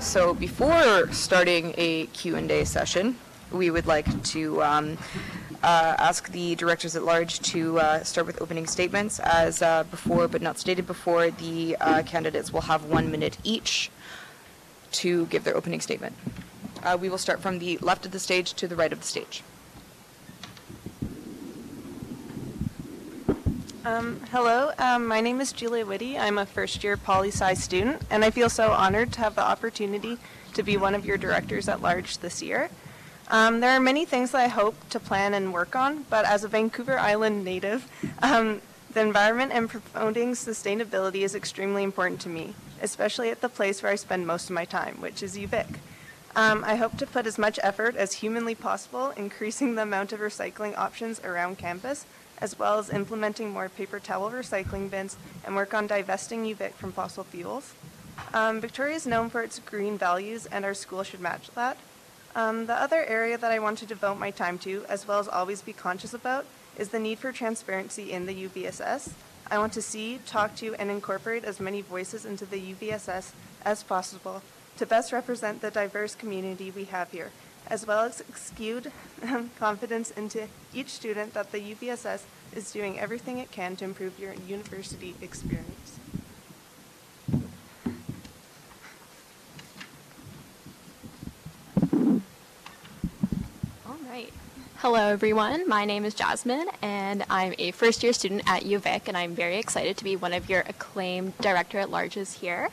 [0.00, 3.16] So before starting a Q&A session,
[3.52, 4.98] we would like to um,
[5.62, 9.20] uh, ask the directors at large to uh, start with opening statements.
[9.20, 13.90] As uh, before, but not stated before, the uh, candidates will have one minute each
[14.92, 16.16] to give their opening statement.
[16.82, 19.06] Uh, we will start from the left of the stage to the right of the
[19.06, 19.42] stage.
[23.86, 26.16] Um, hello, um, my name is Julia Whitty.
[26.18, 29.42] I'm a first year poli sci student, and I feel so honored to have the
[29.42, 30.16] opportunity
[30.54, 32.70] to be one of your directors at large this year.
[33.28, 36.44] Um, there are many things that I hope to plan and work on, but as
[36.44, 37.86] a Vancouver Island native,
[38.22, 38.62] um,
[38.94, 43.92] the environment and promoting sustainability is extremely important to me, especially at the place where
[43.92, 45.76] I spend most of my time, which is UVic.
[46.34, 50.20] Um, I hope to put as much effort as humanly possible increasing the amount of
[50.20, 52.06] recycling options around campus,
[52.38, 56.92] as well as implementing more paper towel recycling bins and work on divesting UVic from
[56.92, 57.74] fossil fuels.
[58.32, 61.76] Um, Victoria is known for its green values, and our school should match that.
[62.36, 65.28] Um, the other area that I want to devote my time to, as well as
[65.28, 69.12] always be conscious about, is the need for transparency in the UVSS.
[69.50, 73.32] I want to see, talk to, and incorporate as many voices into the UVSS
[73.64, 74.42] as possible
[74.78, 77.30] to best represent the diverse community we have here,
[77.68, 78.92] as well as exude
[79.58, 82.22] confidence into each student that the UVSS
[82.54, 85.98] is doing everything it can to improve your university experience.
[93.86, 94.32] All right.
[94.76, 95.68] Hello, everyone.
[95.68, 99.56] My name is Jasmine, and I'm a first year student at UVic, and I'm very
[99.56, 102.68] excited to be one of your acclaimed director at larges here.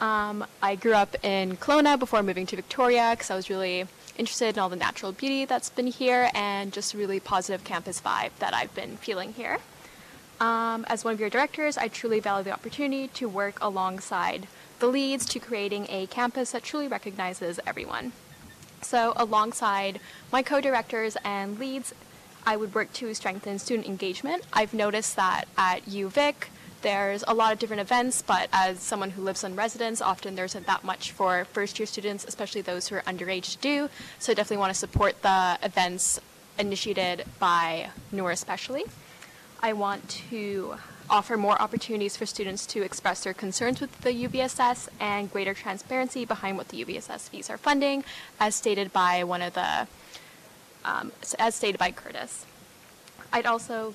[0.00, 3.86] Um, I grew up in Kelowna before moving to Victoria because I was really
[4.20, 8.30] interested in all the natural beauty that's been here and just really positive campus vibe
[8.38, 9.58] that I've been feeling here.
[10.38, 14.46] Um, as one of your directors, I truly value the opportunity to work alongside
[14.78, 18.12] the leads to creating a campus that truly recognizes everyone.
[18.82, 20.00] So, alongside
[20.30, 21.94] my co directors and leads,
[22.46, 24.44] I would work to strengthen student engagement.
[24.52, 26.48] I've noticed that at UVic,
[26.82, 30.44] there's a lot of different events, but as someone who lives in residence, often there
[30.44, 33.88] isn't that much for first year students, especially those who are underage to do.
[34.18, 36.20] So I definitely want to support the events
[36.58, 38.84] initiated by Noor especially.
[39.62, 40.76] I want to
[41.10, 46.24] offer more opportunities for students to express their concerns with the UVSS and greater transparency
[46.24, 48.04] behind what the UVSS fees are funding,
[48.38, 49.88] as stated by one of the,
[50.84, 52.46] um, as stated by Curtis.
[53.32, 53.94] I'd also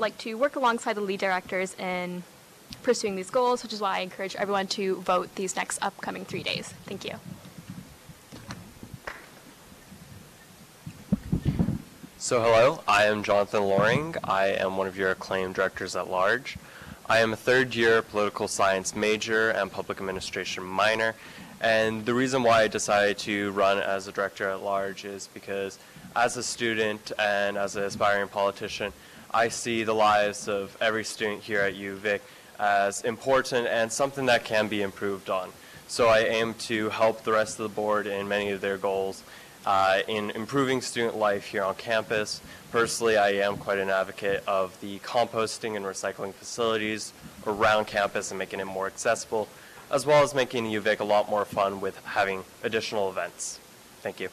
[0.00, 2.22] like to work alongside the lead directors in
[2.82, 6.42] pursuing these goals, which is why I encourage everyone to vote these next upcoming three
[6.42, 6.72] days.
[6.86, 7.14] Thank you.
[12.18, 14.14] So hello, I am Jonathan Loring.
[14.24, 16.56] I am one of your acclaimed directors at large.
[17.08, 21.14] I am a third year political science major and public administration minor.
[21.60, 25.78] And the reason why I decided to run as a director at large is because
[26.14, 28.92] as a student and as an aspiring politician,
[29.32, 32.20] I see the lives of every student here at UVic
[32.58, 35.50] as important and something that can be improved on.
[35.88, 39.22] So I aim to help the rest of the board in many of their goals
[39.66, 42.40] uh, in improving student life here on campus.
[42.70, 47.12] Personally, I am quite an advocate of the composting and recycling facilities
[47.46, 49.48] around campus and making it more accessible,
[49.90, 53.58] as well as making UVic a lot more fun with having additional events.
[54.02, 54.28] Thank you.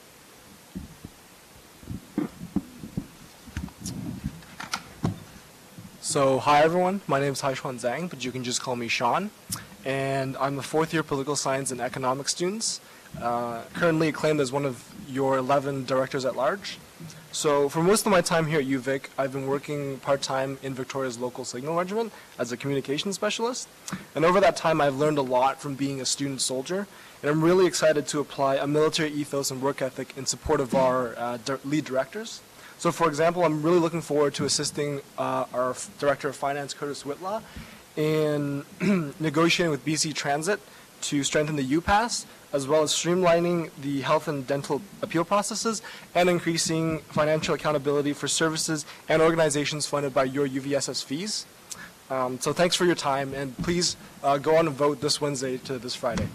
[6.08, 7.02] So, hi everyone.
[7.06, 9.30] My name is Haishuan Zhang, but you can just call me Sean.
[9.84, 12.80] And I'm a fourth year political science and economics student,
[13.22, 16.78] uh, currently acclaimed as one of your 11 directors at large.
[17.34, 20.74] So, for most of my time here at UVic, I've been working part time in
[20.74, 23.68] Victoria's local signal regiment as a communication specialist.
[24.16, 26.88] And over that time, I've learned a lot from being a student soldier.
[27.22, 30.74] And I'm really excited to apply a military ethos and work ethic in support of
[30.74, 32.40] our uh, lead directors.
[32.80, 37.04] So, for example, I'm really looking forward to assisting uh, our Director of Finance, Curtis
[37.04, 37.42] Whitlaw,
[37.96, 38.64] in
[39.20, 40.60] negotiating with BC Transit
[41.02, 45.82] to strengthen the UPass, as well as streamlining the health and dental appeal processes
[46.14, 51.48] and increasing financial accountability for services and organizations funded by your UVSS fees.
[52.12, 55.58] Um, so, thanks for your time, and please uh, go on and vote this Wednesday
[55.58, 56.28] to this Friday.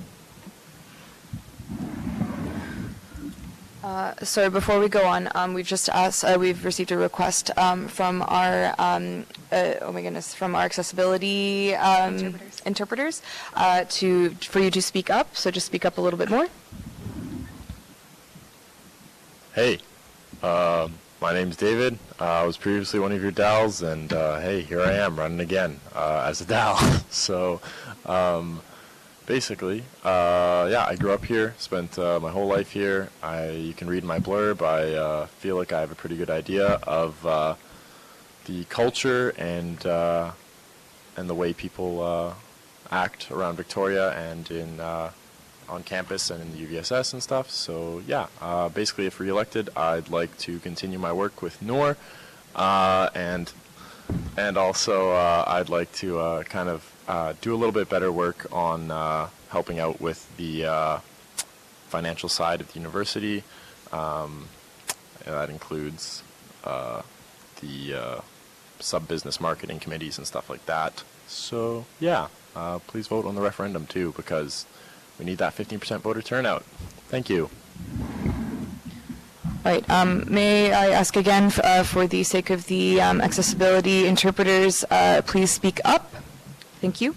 [3.83, 7.51] Uh, sorry, before we go on, um, we've just asked, uh, we've received a request
[7.57, 13.23] um, from our, um, uh, oh my goodness, from our accessibility um, interpreters, interpreters
[13.55, 15.35] uh, to for you to speak up.
[15.37, 16.47] So just speak up a little bit more.
[19.53, 19.81] Hey,
[20.45, 21.99] um, my name's David.
[22.21, 25.41] Uh, I was previously one of your DALs, and uh, hey, here I am running
[25.41, 26.77] again uh, as a DAL.
[27.11, 27.61] so,
[28.07, 28.63] um,
[29.33, 33.09] basically, uh, yeah, I grew up here, spent uh, my whole life here.
[33.23, 34.61] I, you can read my blurb.
[34.61, 37.55] I uh, feel like I have a pretty good idea of uh,
[38.45, 40.33] the culture and uh,
[41.17, 42.35] and the way people uh,
[42.91, 47.51] act around Victoria and in on campus and in the UVSS and stuff.
[47.51, 48.27] So yeah,
[48.75, 51.97] basically, if re-elected, I'd like to continue my work with Noor,
[52.55, 53.51] and
[54.37, 55.13] and also
[55.57, 59.79] I'd like to kind of uh, do a little bit better work on uh, helping
[59.79, 60.99] out with the uh,
[61.89, 63.45] financial side of the university.
[63.93, 64.49] Um,
[65.25, 66.23] that includes
[66.65, 67.03] uh,
[67.61, 68.21] the uh,
[68.81, 71.05] sub-business marketing committees and stuff like that.
[71.27, 74.67] So yeah, uh, please vote on the referendum too because
[75.19, 76.65] we need that 15% voter turnout.
[77.09, 77.51] Thank you.
[79.65, 79.89] Right.
[79.89, 85.23] Um, may I ask again, uh, for the sake of the um, accessibility interpreters, uh,
[85.25, 86.13] please speak up.
[86.83, 87.15] Thank you.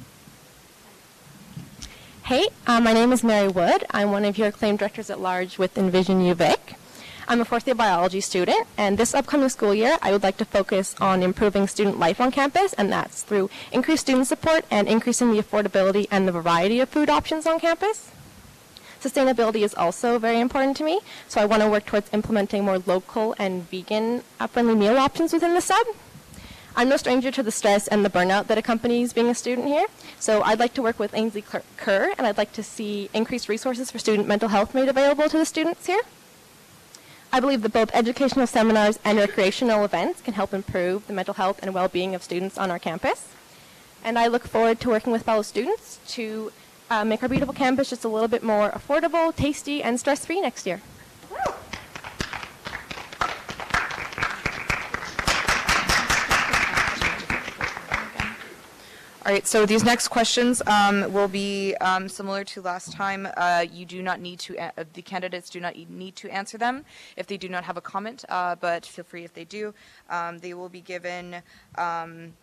[2.26, 3.84] Hey, uh, my name is Mary Wood.
[3.89, 6.76] I'm one of your acclaimed directors at large with Envision UVic.
[7.28, 10.45] I'm a fourth year biology student, and this upcoming school year, I would like to
[10.45, 15.32] focus on improving student life on campus, and that's through increased student support and increasing
[15.32, 18.11] the affordability and the variety of food options on campus.
[19.01, 22.78] Sustainability is also very important to me, so I want to work towards implementing more
[22.86, 25.88] local and vegan friendly meal options within the sub.
[26.78, 29.86] I'm no stranger to the stress and the burnout that accompanies being a student here,
[30.19, 31.41] so I'd like to work with Ainsley
[31.78, 35.38] Kerr, and I'd like to see increased resources for student mental health made available to
[35.38, 36.01] the students here.
[37.32, 41.59] I believe that both educational seminars and recreational events can help improve the mental health
[41.61, 43.30] and well-being of students on our campus.
[44.03, 46.51] And I look forward to working with fellow students to
[46.89, 50.67] uh, make our beautiful campus just a little bit more affordable, tasty, and stress-free next
[50.67, 50.82] year.
[59.26, 63.28] All right, so these next questions um, will be um, similar to last time.
[63.36, 66.86] Uh, You do not need to, uh, the candidates do not need to answer them
[67.17, 69.73] if they do not have a comment, uh, but feel free if they do.
[70.11, 71.41] Um, They will be given
[71.76, 72.34] um,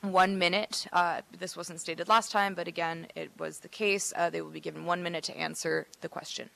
[0.00, 0.86] one minute.
[0.90, 4.14] Uh, This wasn't stated last time, but again, it was the case.
[4.16, 6.48] Uh, They will be given one minute to answer the question.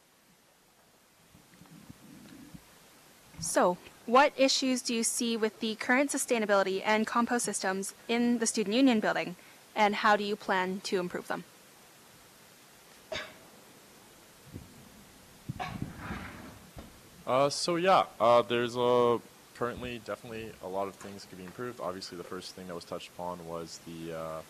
[3.41, 8.47] So, what issues do you see with the current sustainability and compost systems in the
[8.47, 9.37] Student Union building,
[9.77, 11.45] and how do you plan to improve them?
[17.27, 19.19] Uh, so yeah, uh, there's uh,
[19.57, 21.81] currently definitely a lot of things that could be improved.
[21.81, 24.41] Obviously, the first thing that was touched upon was the uh,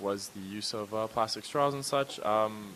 [0.00, 2.18] was the use of uh, plastic straws and such.
[2.20, 2.72] Um,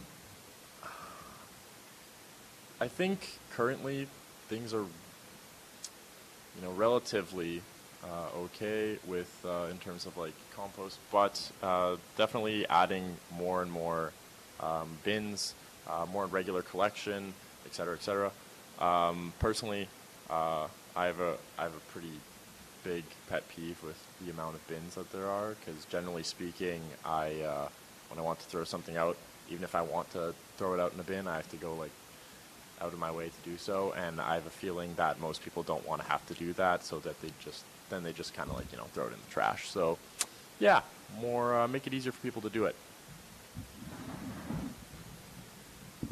[2.81, 4.07] I think currently
[4.49, 7.63] things are, you know, relatively
[8.37, 14.13] okay with uh, in terms of like compost, but uh, definitely adding more and more
[14.61, 15.55] um, bins,
[15.89, 17.33] uh, more regular collection,
[17.67, 18.31] et cetera, et cetera.
[18.79, 19.89] Um, personally,
[20.31, 22.13] uh, I have a I have a pretty
[22.83, 27.41] big pet peeve with the amount of bins that there are because generally speaking, I
[27.43, 27.69] uh,
[28.09, 29.17] when I want to throw something out,
[29.51, 31.75] even if I want to throw it out in a bin, I have to go
[31.75, 31.91] like
[32.81, 35.63] out of my way to do so, and I have a feeling that most people
[35.63, 38.49] don't want to have to do that, so that they just then they just kind
[38.49, 39.69] of like you know throw it in the trash.
[39.69, 39.99] So,
[40.59, 40.81] yeah,
[41.21, 42.75] more uh, make it easier for people to do it.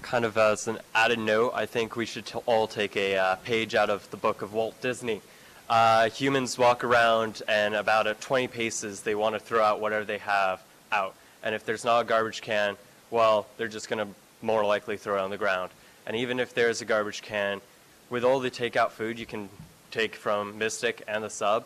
[0.03, 3.75] Kind of as an added note, I think we should all take a uh, page
[3.75, 5.23] out of the book of Walt Disney.
[5.69, 10.05] Uh, humans walk around, and about at 20 paces, they want to throw out whatever
[10.05, 11.15] they have out.
[11.43, 12.77] And if there's not a garbage can,
[13.11, 15.71] well, they're just going to more likely throw it on the ground.
[16.07, 17.61] And even if there's a garbage can,
[18.09, 19.49] with all the takeout food you can
[19.91, 21.65] take from Mystic and the sub,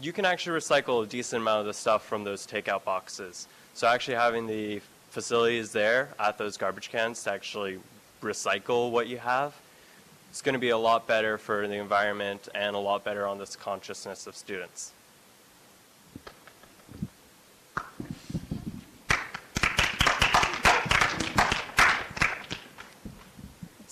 [0.00, 3.46] you can actually recycle a decent amount of the stuff from those takeout boxes.
[3.74, 4.80] So actually having the
[5.10, 7.78] facilities there at those garbage cans to actually
[8.20, 9.54] recycle what you have,
[10.30, 13.38] it's going to be a lot better for the environment and a lot better on
[13.38, 14.93] this consciousness of students.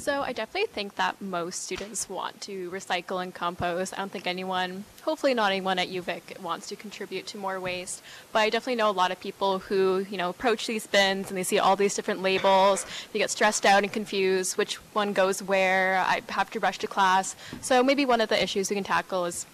[0.03, 3.95] So I definitely think that most students want to recycle and compost.
[3.95, 8.03] I don't think anyone, hopefully not anyone at UVic, wants to contribute to more waste.
[8.33, 11.39] But I definitely know a lot of people who, you know, approach these bins and
[11.39, 12.85] they see all these different labels.
[13.13, 15.99] They get stressed out and confused which one goes where.
[15.99, 17.37] I have to rush to class.
[17.61, 19.47] So maybe one of the issues we can tackle is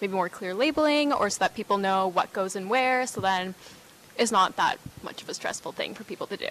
[0.00, 3.08] maybe more clear labeling, or so that people know what goes in where.
[3.08, 3.56] So then
[4.16, 6.50] it's not that much of a stressful thing for people to do.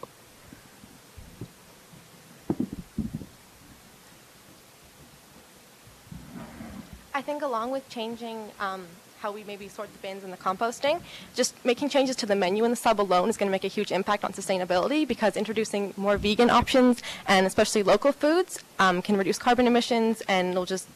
[7.16, 8.86] I think along with changing um,
[9.22, 11.01] how we maybe sort the bins and the composting,
[11.34, 13.70] just making changes to the menu in the sub alone is going to make a
[13.70, 19.16] huge impact on sustainability because introducing more vegan options and especially local foods um, can
[19.16, 20.89] reduce carbon emissions and it'll just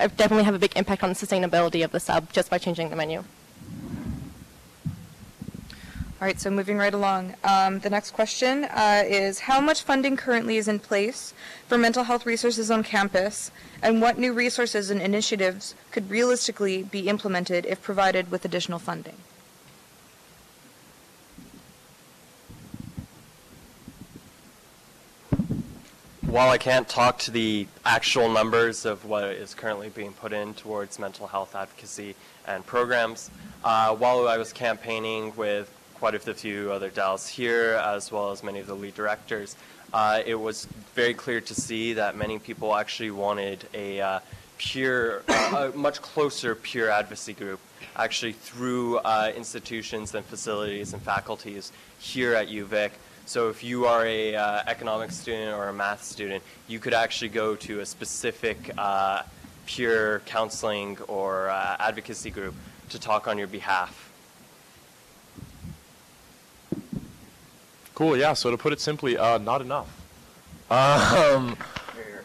[0.00, 2.88] uh, definitely have a big impact on the sustainability of the sub just by changing
[2.88, 3.22] the menu.
[6.18, 7.34] All right, so moving right along.
[7.44, 11.34] Um, the next question uh, is How much funding currently is in place
[11.68, 13.50] for mental health resources on campus,
[13.82, 19.16] and what new resources and initiatives could realistically be implemented if provided with additional funding?
[26.22, 30.54] While I can't talk to the actual numbers of what is currently being put in
[30.54, 32.14] towards mental health advocacy
[32.46, 33.30] and programs,
[33.64, 38.42] uh, while I was campaigning with quite a few other DALs here, as well as
[38.42, 39.56] many of the lead directors,
[39.94, 44.20] uh, it was very clear to see that many people actually wanted a uh,
[44.58, 47.60] pure, a much closer peer advocacy group,
[47.96, 52.90] actually through uh, institutions and facilities and faculties here at UVic.
[53.24, 57.30] So if you are a uh, economics student or a math student, you could actually
[57.30, 59.22] go to a specific uh,
[59.66, 62.54] peer counseling or advocacy group
[62.90, 64.05] to talk on your behalf.
[67.96, 68.18] Cool.
[68.18, 68.34] Yeah.
[68.34, 69.88] So to put it simply, uh, not enough.
[70.70, 71.56] Um,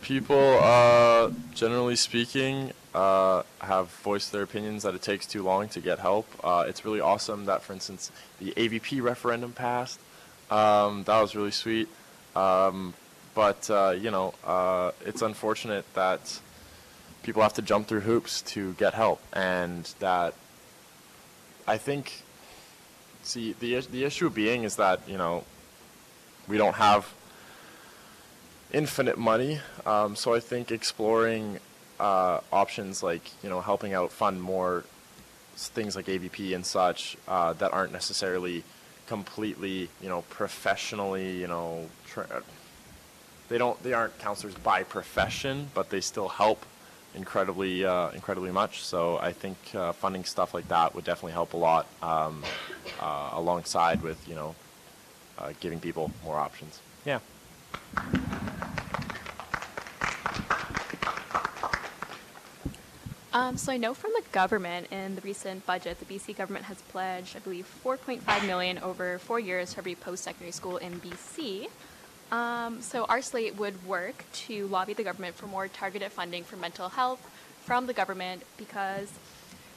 [0.01, 5.79] people, uh, generally speaking, uh, have voiced their opinions that it takes too long to
[5.79, 6.27] get help.
[6.43, 10.01] Uh, it's really awesome that, for instance, the AVP referendum passed.
[10.49, 11.87] Um, that was really sweet.
[12.35, 12.93] Um,
[13.33, 16.41] but uh, you know, uh, it's unfortunate that
[17.23, 20.33] people have to jump through hoops to get help, and that
[21.65, 22.23] I think.
[23.23, 25.45] See, the the issue being is that you know
[26.51, 27.11] we don't have
[28.73, 29.61] infinite money.
[29.85, 31.59] Um, so I think exploring
[31.97, 34.83] uh, options like you know helping out fund more
[35.55, 38.63] things like AVP and such uh, that aren't necessarily
[39.07, 41.87] completely you know professionally you know
[43.49, 46.65] they don't they aren't counselors by profession but they still help
[47.13, 51.53] incredibly uh, incredibly much so I think uh, funding stuff like that would definitely help
[51.53, 52.43] a lot um,
[52.99, 54.55] uh, alongside with you know
[55.41, 57.19] uh, giving people more options yeah
[63.33, 66.81] Um, so I know from the government in the recent budget, the BC government has
[66.81, 71.69] pledged, I believe, 4.5 million over four years for every post-secondary school in BC.
[72.31, 76.57] Um, so our slate would work to lobby the government for more targeted funding for
[76.57, 77.25] mental health
[77.63, 79.09] from the government because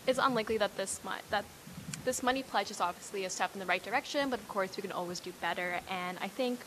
[0.06, 1.44] it's unlikely that this mo- that
[2.04, 4.82] this money pledge is obviously a step in the right direction, but of course we
[4.82, 5.80] can always do better.
[5.90, 6.60] And I think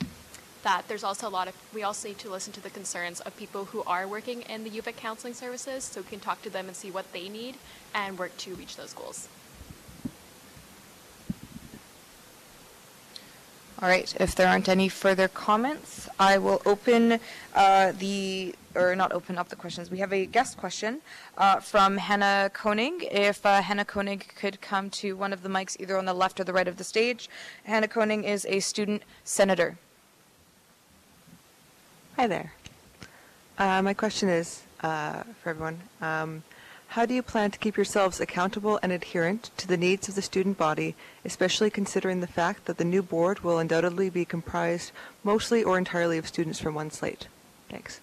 [0.63, 3.37] that there's also a lot of we also need to listen to the concerns of
[3.37, 6.67] people who are working in the UVic counseling services, so we can talk to them
[6.67, 7.55] and see what they need
[7.93, 9.29] and work to reach those goals.
[13.79, 17.19] All right, if there aren't any further comments, I will open
[17.53, 19.91] uh, the, or not open up the questions.
[19.91, 21.01] We have a guest question
[21.37, 23.07] uh, from Hannah Koenig.
[23.11, 26.39] If uh, Hannah Koenig could come to one of the mics either on the left
[26.39, 27.29] or the right of the stage.
[27.65, 29.77] Hannah Koenig is a student senator.
[32.15, 32.53] Hi there.
[33.59, 35.81] Uh, my question is uh, for everyone.
[36.01, 36.41] Um,
[36.89, 40.21] how do you plan to keep yourselves accountable and adherent to the needs of the
[40.21, 44.91] student body, especially considering the fact that the new board will undoubtedly be comprised
[45.23, 47.27] mostly or entirely of students from one slate?
[47.69, 47.99] Thanks.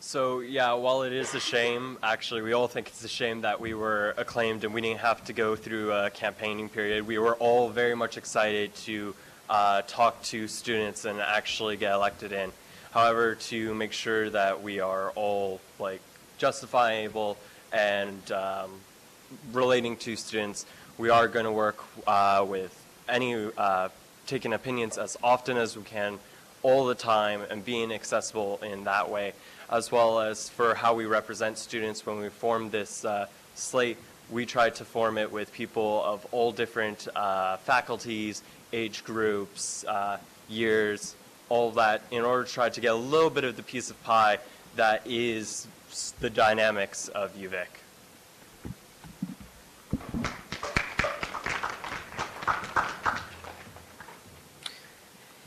[0.00, 3.60] So yeah, while it is a shame, actually, we all think it's a shame that
[3.60, 7.06] we were acclaimed and we didn't have to go through a campaigning period.
[7.06, 9.14] We were all very much excited to
[9.48, 12.52] uh, talk to students and actually get elected in.
[12.94, 16.00] However, to make sure that we are all like
[16.38, 17.36] justifiable
[17.72, 18.70] and um,
[19.52, 20.64] relating to students,
[20.96, 22.72] we are going to work uh, with
[23.08, 23.88] any uh,
[24.28, 26.20] taking opinions as often as we can,
[26.62, 29.32] all the time, and being accessible in that way,
[29.68, 33.26] as well as for how we represent students when we form this uh,
[33.56, 33.98] slate.
[34.30, 40.18] We try to form it with people of all different uh, faculties, age groups, uh,
[40.48, 41.16] years,
[41.54, 44.02] all that, in order to try to get a little bit of the piece of
[44.02, 44.38] pie
[44.74, 45.68] that is
[46.18, 47.68] the dynamics of UVic.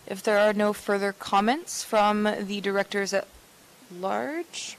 [0.07, 3.27] If there are no further comments from the directors at
[3.91, 4.77] large,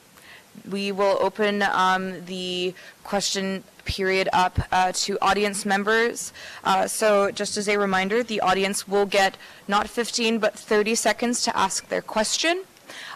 [0.66, 2.72] we will open um, the
[3.04, 6.32] question period up uh, to audience members.
[6.62, 9.36] Uh, so just as a reminder, the audience will get
[9.66, 12.62] not 15 but 30 seconds to ask their question.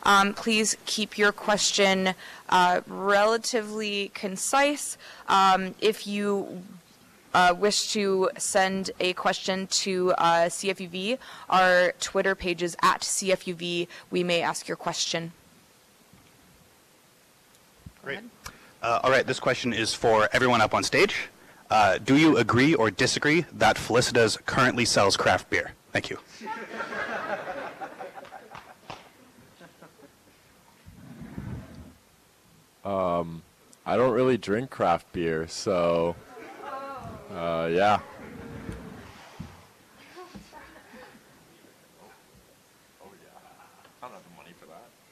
[0.02, 2.14] Um, please keep your question
[2.48, 4.98] uh, relatively concise.
[5.28, 6.62] Um, if you
[7.34, 11.18] uh, wish to send a question to uh, CFUV,
[11.48, 13.86] our Twitter page is at CFUV.
[14.10, 15.32] We may ask your question.
[18.04, 18.24] Great.
[18.82, 21.28] Uh, all right, this question is for everyone up on stage.
[21.70, 25.70] Uh, do you agree or disagree that Felicita's currently sells craft beer?
[25.92, 26.18] Thank you.
[32.84, 33.42] Um,
[33.86, 36.16] I don't really drink craft beer, so
[37.32, 38.00] uh, yeah.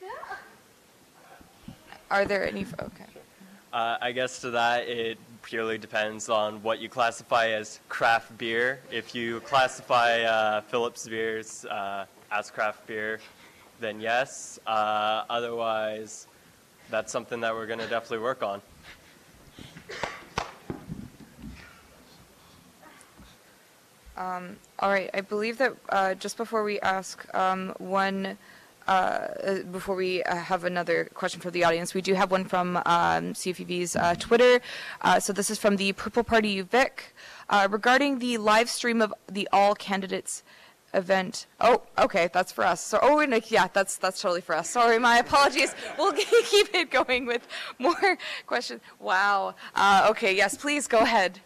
[2.10, 2.66] Are there any?
[2.80, 3.09] Okay.
[3.72, 8.80] Uh, I guess to that, it purely depends on what you classify as craft beer.
[8.90, 13.20] If you classify uh, Phillips beers uh, as craft beer,
[13.78, 14.58] then yes.
[14.66, 16.26] Uh, otherwise,
[16.90, 18.60] that's something that we're going to definitely work on.
[24.16, 25.10] Um, all right.
[25.14, 28.36] I believe that uh, just before we ask um, one,
[28.86, 32.44] uh, uh, before we uh, have another question for the audience, we do have one
[32.44, 34.60] from um, CFUV's uh, Twitter.
[35.00, 36.90] Uh, so this is from the Purple Party UVic
[37.48, 40.42] uh, regarding the live stream of the all candidates
[40.92, 41.46] event.
[41.60, 42.80] Oh, okay, that's for us.
[42.80, 44.68] So, oh, yeah, that's that's totally for us.
[44.70, 45.74] Sorry, my apologies.
[45.98, 46.12] We'll
[46.44, 47.46] keep it going with
[47.78, 48.80] more questions.
[48.98, 49.54] Wow.
[50.08, 51.40] Okay, yes, please go ahead.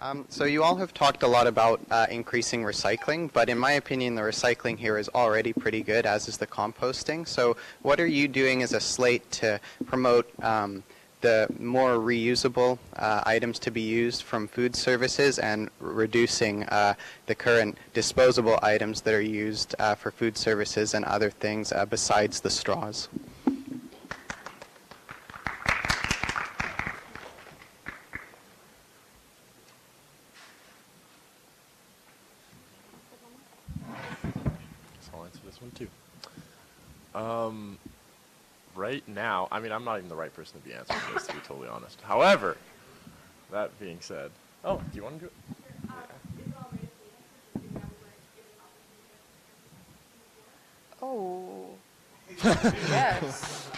[0.00, 3.72] Um, so you all have talked a lot about uh, increasing recycling, but in my
[3.72, 7.26] opinion, the recycling here is already pretty good, as is the composting.
[7.26, 10.82] So what are you doing as a slate to promote um,
[11.24, 16.92] the more reusable uh, items to be used from food services and reducing uh,
[17.24, 21.86] the current disposable items that are used uh, for food services and other things uh,
[21.86, 23.08] besides the straws.
[35.00, 35.88] So I'll answer this one too.
[37.14, 37.78] Um,
[38.74, 41.34] right now, I mean, I'm not even the right person to be answering this, to
[41.34, 42.00] be totally honest.
[42.00, 42.56] However,
[43.50, 44.30] that being said,
[44.64, 45.32] oh, do you want to do it?
[51.00, 51.66] Oh.
[52.44, 53.68] yes.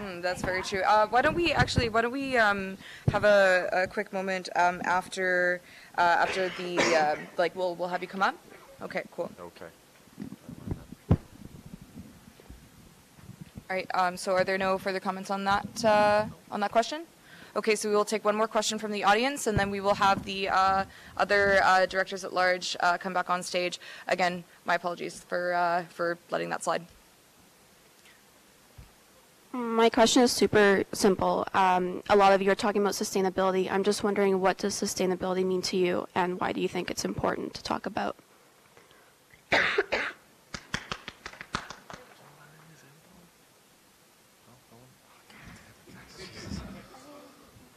[0.00, 0.82] Mm, that's very true.
[0.82, 1.88] Uh, why don't we actually?
[1.88, 2.76] Why don't we um,
[3.12, 5.60] have a, a quick moment um, after
[5.96, 7.54] uh, after the uh, like?
[7.54, 8.34] We'll we'll have you come up.
[8.82, 9.04] Okay.
[9.12, 9.30] Cool.
[9.38, 9.66] Okay.
[13.70, 13.88] All right.
[13.94, 17.02] Um, so, are there no further comments on that uh, on that question?
[17.56, 17.74] Okay.
[17.74, 20.24] So we will take one more question from the audience, and then we will have
[20.24, 20.84] the uh,
[21.16, 23.80] other uh, directors at large uh, come back on stage.
[24.06, 26.84] Again, my apologies for uh, for letting that slide.
[29.54, 31.46] My question is super simple.
[31.54, 33.70] Um, a lot of you are talking about sustainability.
[33.70, 37.04] I'm just wondering what does sustainability mean to you, and why do you think it's
[37.04, 38.16] important to talk about?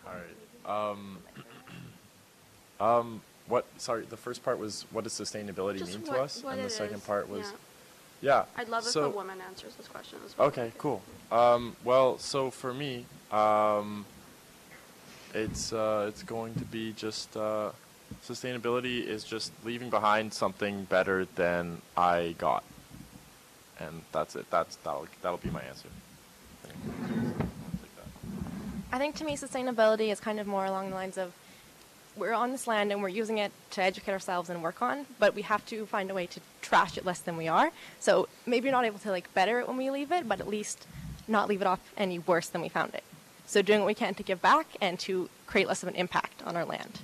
[0.08, 0.24] All right.
[0.68, 1.18] Um,
[2.80, 3.66] um, what?
[3.78, 6.70] Sorry, the first part was what does sustainability Just mean what- to us, and the
[6.70, 7.54] second is, part was,
[8.22, 8.46] yeah.
[8.56, 8.62] yeah.
[8.62, 10.48] I'd love so, if a woman answers this question as well.
[10.50, 11.02] Okay, cool.
[11.32, 14.06] Um, well, so for me, um,
[15.34, 17.72] it's uh, it's going to be just uh,
[18.26, 22.64] sustainability is just leaving behind something better than I got,
[23.80, 24.50] and that's it.
[24.50, 25.90] That's that'll that'll be my answer.
[28.98, 31.32] I think to me, sustainability is kind of more along the lines of
[32.16, 35.36] we're on this land and we're using it to educate ourselves and work on, but
[35.36, 37.70] we have to find a way to trash it less than we are.
[38.00, 40.48] So maybe you're not able to like better it when we leave it, but at
[40.48, 40.88] least
[41.28, 43.04] not leave it off any worse than we found it.
[43.46, 46.42] So doing what we can to give back and to create less of an impact
[46.44, 47.02] on our land.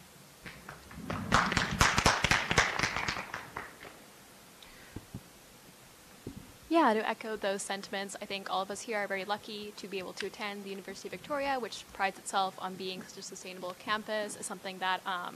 [6.73, 9.87] Yeah, to echo those sentiments, I think all of us here are very lucky to
[9.87, 13.21] be able to attend the University of Victoria, which prides itself on being such a
[13.21, 14.35] sustainable campus.
[14.35, 15.35] It's something that um,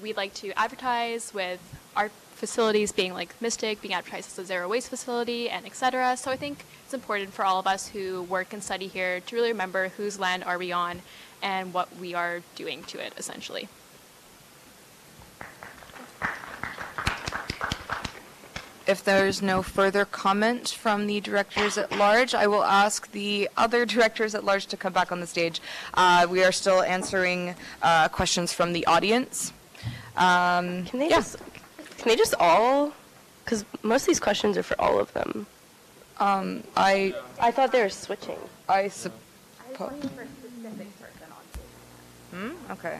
[0.00, 1.60] we'd like to advertise with
[1.94, 6.16] our facilities being like Mystic, being advertised as a zero waste facility, and et cetera.
[6.16, 9.36] So I think it's important for all of us who work and study here to
[9.36, 11.02] really remember whose land are we on
[11.42, 13.68] and what we are doing to it, essentially.
[18.88, 23.84] If there's no further comment from the directors at large, I will ask the other
[23.94, 25.60] directors at large to come back on the stage.
[25.92, 29.52] Uh, we are still answering uh, questions from the audience.
[30.16, 31.36] Um, Can they just
[31.98, 32.94] can they just all?
[33.44, 35.46] Because most of these questions are for all of them.
[36.18, 38.38] Um, I I thought they were switching.
[38.68, 39.18] I suppose.
[42.32, 42.50] Hmm.
[42.70, 42.98] Okay.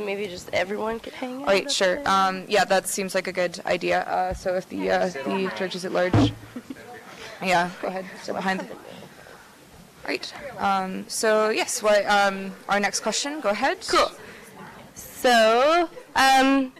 [0.00, 1.40] So maybe just everyone could hang out.
[1.40, 2.00] All right, up sure.
[2.08, 4.00] Um, yeah, that seems like a good idea.
[4.04, 6.14] Uh, so if the uh, the directors at large,
[7.42, 8.66] yeah, go ahead, sit behind.
[10.08, 10.32] Right.
[10.56, 13.42] Um, so yes, what, um, our next question.
[13.42, 13.84] Go ahead.
[13.86, 14.10] Cool.
[14.94, 16.72] So, um,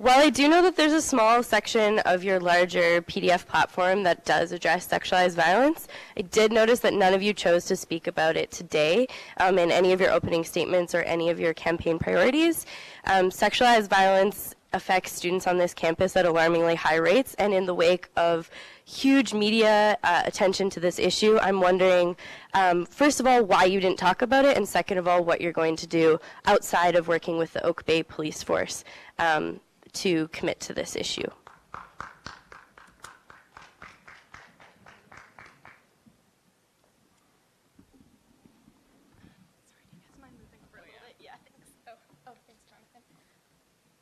[0.00, 4.24] while I do know that there's a small section of your larger PDF platform that
[4.24, 8.34] does address sexualized violence, I did notice that none of you chose to speak about
[8.34, 12.64] it today um, in any of your opening statements or any of your campaign priorities.
[13.04, 17.74] Um, sexualized violence affects students on this campus at alarmingly high rates, and in the
[17.74, 18.50] wake of
[18.86, 22.16] huge media uh, attention to this issue, I'm wondering,
[22.54, 25.42] um, first of all, why you didn't talk about it, and second of all, what
[25.42, 28.82] you're going to do outside of working with the Oak Bay Police Force
[29.18, 29.60] um,
[29.92, 31.30] to commit to this issue.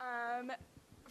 [0.00, 0.52] Um,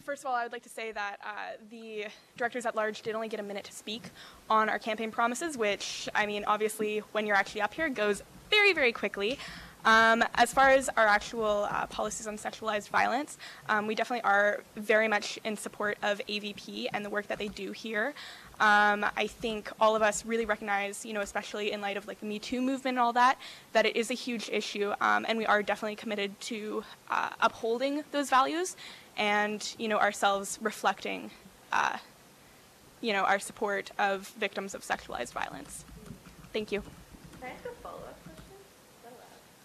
[0.00, 1.28] first of all, I would like to say that uh,
[1.70, 2.06] the
[2.36, 4.02] directors at large did only get a minute to speak
[4.48, 8.72] on our campaign promises, which, I mean, obviously, when you're actually up here, goes very,
[8.72, 9.38] very quickly.
[9.84, 14.62] Um, as far as our actual uh, policies on sexualized violence, um, we definitely are
[14.76, 18.14] very much in support of AVP and the work that they do here.
[18.60, 22.18] Um, I think all of us really recognize, you know, especially in light of like
[22.18, 23.38] the Me Too movement and all that,
[23.72, 28.02] that it is a huge issue, um, and we are definitely committed to uh, upholding
[28.10, 28.76] those values,
[29.16, 31.30] and you know, ourselves reflecting,
[31.72, 31.98] uh,
[33.00, 35.84] you know, our support of victims of sexualized violence.
[36.52, 36.82] Thank you.
[37.40, 38.42] Can I ask a follow-up question?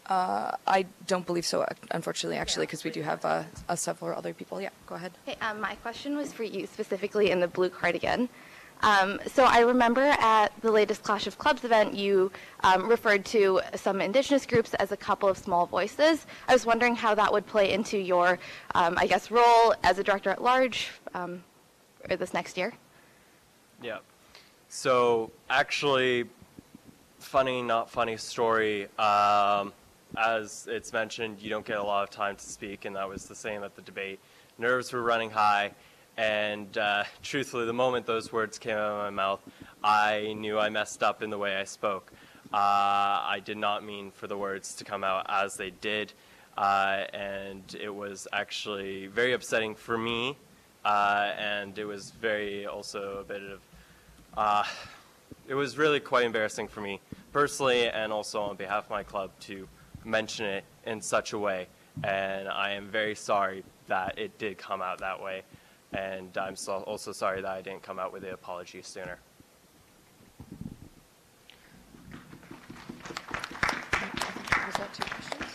[0.08, 4.34] Uh, I don't believe so, unfortunately, actually, because we do have uh, uh, several other
[4.34, 4.60] people.
[4.60, 5.14] Yeah, go ahead.
[5.26, 8.28] Hey, um, my question was for you specifically in the blue cardigan.
[8.82, 12.34] Um, so I remember at the latest Clash of Clubs event, you
[12.66, 16.26] um, referred to some indigenous groups as a couple of small voices.
[16.50, 18.40] I was wondering how that would play into your,
[18.76, 21.46] um, I guess, role as a director at large um,
[22.10, 22.74] or this next year.
[23.82, 24.00] Yeah.
[24.68, 26.26] So actually,
[27.20, 28.90] funny, not funny story.
[29.00, 29.72] Um,
[30.18, 33.26] as it's mentioned, you don't get a lot of time to speak, and that was
[33.26, 34.20] the same at the debate.
[34.58, 35.72] Nerves were running high,
[36.18, 39.42] and uh, truthfully, the moment those words came out of my mouth,
[39.84, 42.12] I knew I messed up in the way I spoke.
[42.54, 46.14] Uh, I did not mean for the words to come out as they did,
[46.58, 50.38] uh, and it was actually very upsetting for me,
[50.86, 53.60] uh, and it was very also a bit of
[54.38, 54.64] uh,
[55.48, 57.00] it was really quite embarrassing for me
[57.32, 59.68] personally and also on behalf of my club to
[60.06, 61.68] mention it in such a way.
[62.04, 65.44] And I am very sorry that it did come out that way.
[65.94, 69.20] And I'm so also sorry that I didn't come out with the apology sooner.
[74.66, 75.52] Was that two questions?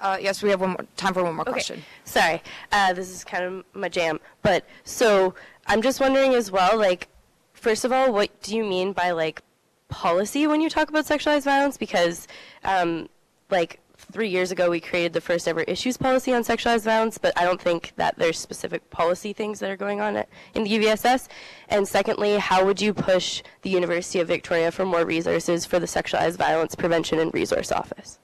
[0.00, 1.52] Uh, yes, we have one more, time for one more Okay.
[1.52, 1.82] question.
[2.04, 4.20] Sorry, uh, this is kind of my jam.
[4.42, 5.34] But so
[5.66, 7.08] I'm just wondering as well, like,
[7.54, 9.42] first of all, what do you mean by like
[9.88, 11.76] policy when you talk about sexualized violence?
[11.78, 12.28] Because,
[12.62, 13.08] um,
[13.50, 13.80] like,
[14.12, 17.44] three years ago we created the first ever issues policy on sexualized violence, but I
[17.44, 21.28] don't think that there's specific policy things that are going on at, in the UVSS.
[21.68, 25.86] And secondly, how would you push the University of Victoria for more resources for the
[25.86, 28.18] Sexualized Violence Prevention and Resource Office?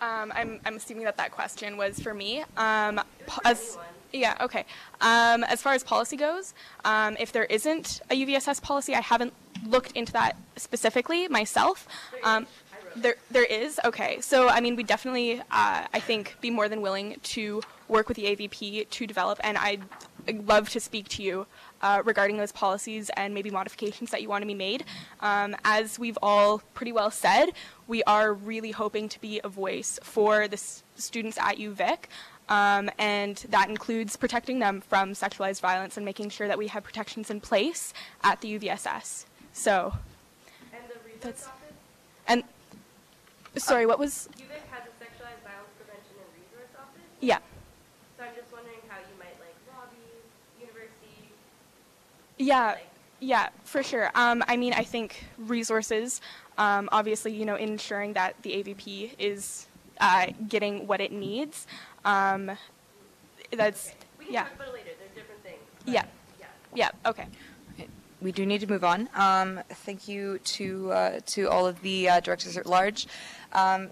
[0.00, 2.42] Um, I'm, I'm assuming that that question was for me.
[2.56, 3.00] Um,
[3.44, 3.76] as,
[4.12, 4.64] yeah, okay.
[5.00, 6.54] Um, as far as policy goes,
[6.84, 9.34] um, if there isn't a UVSS policy, I haven't
[9.66, 11.86] looked into that specifically myself.
[12.24, 12.46] Um,
[12.96, 13.78] there, there is.
[13.84, 18.08] Okay, so I mean, we definitely, uh, I think, be more than willing to work
[18.08, 19.82] with the AVP to develop, and I'd
[20.46, 21.46] love to speak to you
[21.82, 24.84] uh, regarding those policies and maybe modifications that you want to be made.
[25.20, 27.46] Um, as we've all pretty well said,
[27.86, 32.04] we are really hoping to be a voice for the s- students at UVic.
[32.48, 36.82] Um, and that includes protecting them from sexualized violence and making sure that we have
[36.82, 37.94] protections in place
[38.24, 39.24] at the UVSS.
[39.52, 39.92] So,
[41.20, 41.48] that's,
[42.26, 42.44] and
[43.56, 44.28] sorry, what was?
[44.36, 47.02] UVic has a Sexualized Violence Prevention and Resource Office.
[47.20, 47.38] Yeah.
[48.16, 49.96] So I'm just wondering how you might like lobby
[50.58, 51.30] university.
[52.38, 52.76] Yeah,
[53.20, 54.10] yeah, for sure.
[54.14, 56.20] Um, I mean, I think resources,
[56.56, 59.66] um, obviously, you know, ensuring that the AVP is
[60.00, 61.66] uh, getting what it needs.
[62.04, 62.52] Um,
[63.52, 64.90] that's, We can yeah, talk about it later.
[64.98, 65.58] There's different things.
[65.84, 66.04] yeah,
[66.74, 67.26] yeah, okay.
[68.22, 69.08] We do need to move on.
[69.14, 73.06] Um, thank you to uh, to all of the uh, directors at large.
[73.52, 73.88] Um,